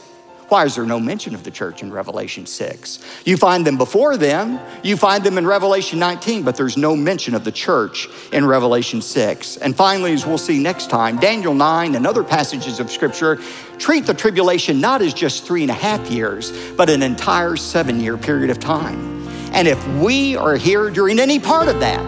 why 0.51 0.65
is 0.65 0.75
there 0.75 0.85
no 0.85 0.99
mention 0.99 1.35
of 1.35 1.45
the 1.45 1.51
church 1.51 1.81
in 1.81 1.93
Revelation 1.93 2.45
6? 2.45 2.99
You 3.25 3.37
find 3.37 3.65
them 3.65 3.79
before 3.79 4.17
them, 4.17 4.59
you 4.83 4.97
find 4.97 5.23
them 5.23 5.39
in 5.39 5.47
Revelation 5.47 6.01
19, 6.01 6.43
but 6.43 6.57
there's 6.57 6.77
no 6.77 6.97
mention 6.97 7.37
of 7.37 7.45
the 7.45 7.53
church 7.53 8.09
in 8.33 8.45
Revelation 8.45 9.01
6. 9.01 9.59
And 9.59 9.77
finally, 9.77 10.13
as 10.13 10.27
we'll 10.27 10.39
see 10.39 10.59
next 10.61 10.91
time, 10.91 11.19
Daniel 11.19 11.55
9 11.55 11.95
and 11.95 12.05
other 12.05 12.25
passages 12.25 12.81
of 12.81 12.91
Scripture 12.91 13.39
treat 13.79 14.07
the 14.07 14.15
tribulation 14.15 14.81
not 14.81 15.03
as 15.03 15.15
just 15.15 15.47
three 15.47 15.63
and 15.63 15.71
a 15.71 15.75
half 15.75 16.11
years, 16.11 16.51
but 16.73 16.91
an 16.91 17.03
entire 17.03 17.55
seven 17.55 18.01
year 18.01 18.17
period 18.17 18.51
of 18.51 18.59
time. 18.59 19.29
And 19.53 19.69
if 19.69 19.87
we 19.99 20.37
are 20.37 20.57
here 20.57 20.91
during 20.91 21.21
any 21.21 21.39
part 21.39 21.69
of 21.69 21.79
that, 21.79 22.05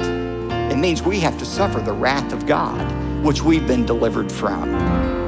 it 0.72 0.76
means 0.76 1.00
we 1.00 1.20
have 1.20 1.38
to 1.38 1.44
suffer 1.44 1.80
the 1.80 1.92
wrath 1.92 2.32
of 2.32 2.46
God, 2.46 3.24
which 3.24 3.42
we've 3.42 3.66
been 3.68 3.86
delivered 3.86 4.32
from. 4.32 5.21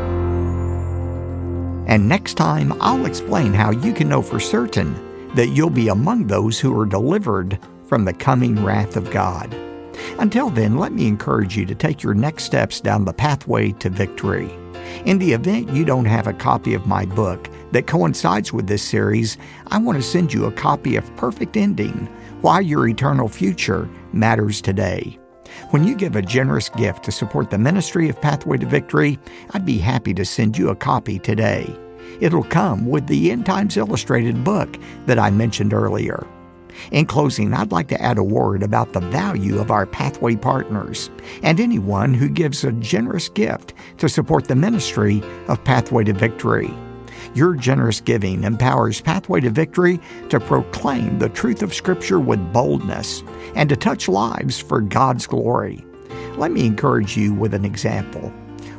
And 1.87 2.09
next 2.09 2.35
time, 2.35 2.73
I'll 2.81 3.07
explain 3.07 3.53
how 3.53 3.71
you 3.71 3.93
can 3.93 4.09
know 4.09 4.23
for 4.23 4.41
certain 4.41 4.95
that 5.35 5.49
you'll 5.49 5.71
be 5.71 5.89
among 5.89 6.27
those 6.27 6.59
who 6.59 6.79
are 6.79 6.87
delivered 6.87 7.59
from 7.87 8.05
the 8.05 8.13
coming 8.13 8.65
wrath 8.65 8.97
of 8.97 9.11
God. 9.11 9.55
Until 10.19 10.51
then, 10.51 10.77
let 10.79 10.93
me 10.93 11.07
encourage 11.07 11.57
you 11.57 11.67
to 11.67 11.75
take 11.75 12.03
your 12.03 12.15
next 12.15 12.45
steps 12.45 12.81
down 12.81 13.05
the 13.05 13.13
pathway 13.13 13.73
to 13.73 13.91
victory. 13.91 14.51
In 15.05 15.19
the 15.19 15.33
event 15.33 15.71
you 15.71 15.85
don't 15.85 16.05
have 16.05 16.27
a 16.27 16.33
copy 16.33 16.75
of 16.75 16.87
my 16.87 17.05
book 17.05 17.49
that 17.73 17.87
coincides 17.87 18.53
with 18.53 18.67
this 18.67 18.83
series, 18.83 19.37
I 19.69 19.79
want 19.79 19.97
to 19.97 20.03
send 20.03 20.33
you 20.33 20.47
a 20.47 20.53
copy 20.53 20.97
of 20.97 21.17
Perfect 21.17 21.57
Ending 21.57 22.07
Why 22.41 22.61
Your 22.61 22.89
Eternal 22.89 23.29
Future 23.29 23.89
Matters 24.13 24.61
Today. 24.61 25.19
When 25.71 25.85
you 25.85 25.95
give 25.95 26.17
a 26.17 26.23
generous 26.23 26.69
gift 26.69 27.05
to 27.05 27.13
support 27.13 27.51
the 27.51 27.59
ministry 27.59 28.09
of 28.09 28.21
Pathway 28.21 28.59
to 28.59 28.67
Victory, 28.67 29.19
I'd 29.51 29.67
be 29.67 29.79
happy 29.79 30.15
to 30.15 30.25
send 30.25 30.57
you 30.57 30.71
a 30.71 30.77
copy 30.77 31.19
today. 31.19 31.75
It'll 32.21 32.45
come 32.45 32.87
with 32.87 33.07
the 33.07 33.31
End 33.31 33.47
Times 33.47 33.77
Illustrated 33.77 34.45
book 34.45 34.77
that 35.07 35.19
I 35.19 35.31
mentioned 35.31 35.73
earlier. 35.73 36.27
In 36.91 37.07
closing, 37.07 37.53
I'd 37.55 37.73
like 37.73 37.89
to 37.89 38.03
add 38.03 38.19
a 38.19 38.25
word 38.25 38.63
about 38.63 38.93
the 38.93 39.01
value 39.01 39.59
of 39.61 39.71
our 39.71 39.87
Pathway 39.87 40.37
partners 40.37 41.11
and 41.43 41.61
anyone 41.61 42.15
who 42.15 42.29
gives 42.29 42.65
a 42.65 42.73
generous 42.73 43.29
gift 43.29 43.75
to 43.99 44.09
support 44.09 44.49
the 44.49 44.57
ministry 44.57 45.23
of 45.49 45.63
Pathway 45.65 46.05
to 46.05 46.13
Victory. 46.13 46.73
Your 47.35 47.55
generous 47.55 48.01
giving 48.01 48.45
empowers 48.45 49.01
Pathway 49.01 49.41
to 49.41 49.51
Victory 49.51 50.01
to 50.29 50.39
proclaim 50.41 51.19
the 51.19 51.29
truth 51.29 51.63
of 51.63 51.75
Scripture 51.75 52.21
with 52.21 52.53
boldness 52.53 53.23
and 53.55 53.69
to 53.69 53.77
touch 53.77 54.09
lives 54.09 54.61
for 54.61 54.81
God's 54.81 55.27
glory. 55.27 55.85
Let 56.37 56.53
me 56.53 56.67
encourage 56.67 57.17
you 57.17 57.33
with 57.33 57.55
an 57.55 57.65
example. 57.65 58.33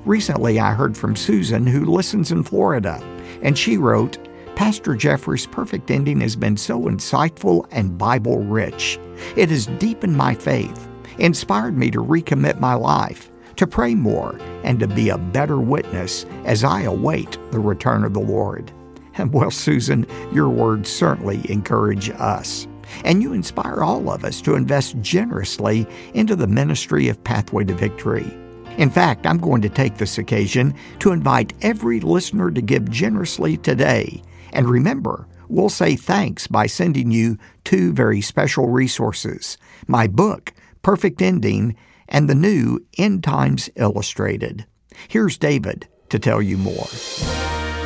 Recently, 0.05 0.60
I 0.60 0.73
heard 0.73 0.95
from 0.95 1.15
Susan, 1.15 1.65
who 1.65 1.86
listens 1.86 2.31
in 2.31 2.43
Florida, 2.43 3.01
and 3.41 3.58
she 3.58 3.77
wrote, 3.77 4.17
Pastor 4.55 4.93
Jeffress' 4.93 5.49
perfect 5.49 5.91
ending 5.91 6.21
has 6.21 6.36
been 6.36 6.55
so 6.55 6.84
insightful 6.84 7.65
and 7.71 7.97
Bible 7.97 8.39
rich. 8.39 8.99
It 9.36 9.49
has 9.49 9.65
deepened 9.65 10.15
my 10.15 10.34
faith, 10.34 10.88
inspired 11.17 11.77
me 11.77 11.91
to 11.91 12.03
recommit 12.03 12.60
my 12.60 12.73
life, 12.73 13.31
to 13.58 13.68
pray 13.68 13.96
more, 13.96 14.39
and 14.63 14.80
to 14.80 14.88
be 14.88 15.10
a 15.10 15.18
better 15.18 15.60
witness 15.60 16.26
as 16.46 16.63
I 16.63 16.82
await 16.82 17.38
the 17.52 17.60
return 17.60 18.04
of 18.04 18.13
the 18.13 18.20
Lord. 18.20 18.72
And 19.18 19.34
well, 19.34 19.52
Susan, 19.52 20.06
your 20.34 20.50
words 20.50 20.89
certainly 20.89 21.50
encourage 21.50 22.10
us. 22.10 22.68
And 23.04 23.22
you 23.22 23.34
inspire 23.34 23.82
all 23.82 24.10
of 24.10 24.24
us 24.24 24.41
to 24.41 24.56
invest 24.56 25.00
generously 25.02 25.88
into 26.13 26.36
the 26.36 26.48
ministry 26.48 27.08
of 27.08 27.24
Pathway 27.24 27.63
to 27.65 27.74
Victory. 27.74 28.38
In 28.78 28.89
fact, 28.89 29.26
I'm 29.26 29.38
going 29.38 29.62
to 29.62 29.70
take 29.70 29.98
this 29.98 30.18
occasion 30.18 30.76
to 31.00 31.12
invite 31.12 31.54
every 31.62 32.02
listener 32.02 32.52
to 32.52 32.62
give 32.62 32.89
generously 32.91 33.58
today. 33.58 34.22
And 34.52 34.70
remember, 34.70 35.28
we'll 35.48 35.70
say 35.70 35.96
thanks 35.96 36.48
by 36.48 36.68
sending 36.68 37.12
you 37.12 37.38
two 37.63 37.94
very 37.94 38.22
special 38.22 38.68
resources 38.68 39.58
my 39.88 40.08
book, 40.08 40.54
Perfect 40.82 41.22
Ending, 41.22 41.76
and 42.08 42.30
the 42.30 42.36
new 42.36 42.86
End 42.98 43.24
Times 43.24 43.70
Illustrated. 43.76 44.65
Here's 45.08 45.38
David 45.38 45.88
to 46.10 46.20
tell 46.20 46.41
you 46.41 46.58
more. 46.58 46.86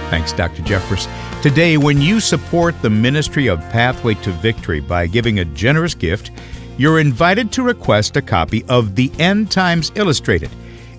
Thanks, 0.09 0.33
Dr. 0.33 0.63
Jeffress. 0.63 1.07
Today, 1.41 1.77
when 1.77 2.01
you 2.01 2.19
support 2.19 2.79
the 2.81 2.89
ministry 2.89 3.47
of 3.47 3.59
Pathway 3.69 4.15
to 4.15 4.31
Victory 4.31 4.79
by 4.79 5.07
giving 5.07 5.39
a 5.39 5.45
generous 5.45 5.93
gift, 5.93 6.31
you're 6.77 6.99
invited 6.99 7.51
to 7.53 7.63
request 7.63 8.17
a 8.17 8.21
copy 8.21 8.63
of 8.65 8.95
the 8.95 9.11
End 9.19 9.51
Times 9.51 9.91
Illustrated. 9.95 10.49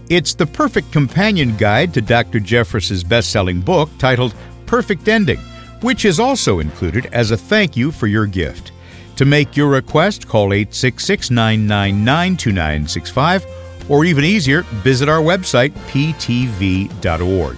It's 0.08 0.34
the 0.34 0.46
perfect 0.46 0.92
companion 0.92 1.56
guide 1.56 1.94
to 1.94 2.00
Dr. 2.00 2.38
Jeffress's 2.40 3.04
best-selling 3.04 3.60
book 3.60 3.90
titled 3.98 4.34
Perfect 4.66 5.08
Ending, 5.08 5.38
which 5.82 6.04
is 6.04 6.20
also 6.20 6.58
included 6.58 7.06
as 7.12 7.30
a 7.30 7.36
thank 7.36 7.76
you 7.76 7.90
for 7.90 8.06
your 8.06 8.26
gift. 8.26 8.72
To 9.16 9.24
make 9.24 9.56
your 9.56 9.68
request, 9.68 10.26
call 10.26 10.52
866 10.52 11.30
999 11.30 12.36
2965, 12.36 13.46
or 13.88 14.04
even 14.04 14.24
easier, 14.24 14.62
visit 14.82 15.08
our 15.08 15.20
website, 15.20 15.72
ptv.org. 15.88 17.56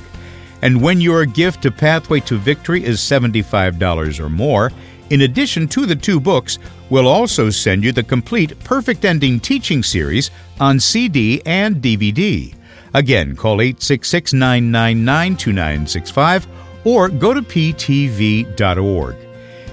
And 0.62 0.80
when 0.80 1.00
your 1.00 1.26
gift 1.26 1.62
to 1.62 1.70
Pathway 1.70 2.20
to 2.20 2.38
Victory 2.38 2.84
is 2.84 3.00
$75 3.00 4.20
or 4.20 4.28
more, 4.28 4.70
in 5.10 5.22
addition 5.22 5.68
to 5.68 5.84
the 5.84 5.96
two 5.96 6.18
books, 6.18 6.58
we'll 6.88 7.08
also 7.08 7.50
send 7.50 7.84
you 7.84 7.92
the 7.92 8.02
complete 8.02 8.58
Perfect 8.64 9.04
Ending 9.04 9.40
teaching 9.40 9.82
series 9.82 10.30
on 10.58 10.80
CD 10.80 11.42
and 11.44 11.76
DVD. 11.76 12.54
Again, 12.94 13.36
call 13.36 13.60
866 13.60 14.32
999 14.32 15.36
2965 15.36 16.46
or 16.84 17.08
go 17.08 17.34
to 17.34 17.42
ptv.org. 17.42 19.16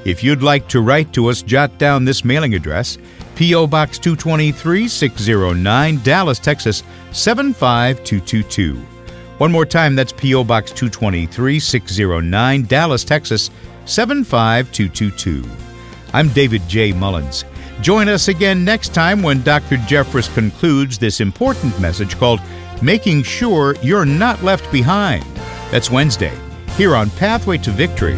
If 0.05 0.23
you'd 0.23 0.41
like 0.41 0.67
to 0.69 0.81
write 0.81 1.11
to 1.13 1.27
us, 1.27 1.41
jot 1.41 1.77
down 1.77 2.05
this 2.05 2.23
mailing 2.23 2.55
address 2.55 2.97
P.O. 3.35 3.67
Box 3.67 3.97
223 3.99 4.87
609, 4.87 5.99
Dallas, 6.03 6.39
Texas 6.39 6.83
75222. 7.11 8.75
One 9.37 9.51
more 9.51 9.65
time, 9.65 9.95
that's 9.95 10.11
P.O. 10.11 10.43
Box 10.43 10.71
223 10.71 11.59
609, 11.59 12.63
Dallas, 12.63 13.03
Texas 13.03 13.49
75222. 13.85 15.49
I'm 16.13 16.29
David 16.29 16.61
J. 16.67 16.91
Mullins. 16.91 17.45
Join 17.81 18.09
us 18.09 18.27
again 18.27 18.65
next 18.65 18.93
time 18.93 19.21
when 19.21 19.41
Dr. 19.41 19.77
Jeffress 19.77 20.33
concludes 20.33 20.97
this 20.97 21.21
important 21.21 21.79
message 21.79 22.17
called 22.17 22.41
Making 22.81 23.23
Sure 23.23 23.75
You're 23.81 24.05
Not 24.05 24.43
Left 24.43 24.69
Behind. 24.71 25.23
That's 25.71 25.89
Wednesday, 25.89 26.37
here 26.75 26.95
on 26.95 27.09
Pathway 27.11 27.57
to 27.59 27.71
Victory. 27.71 28.17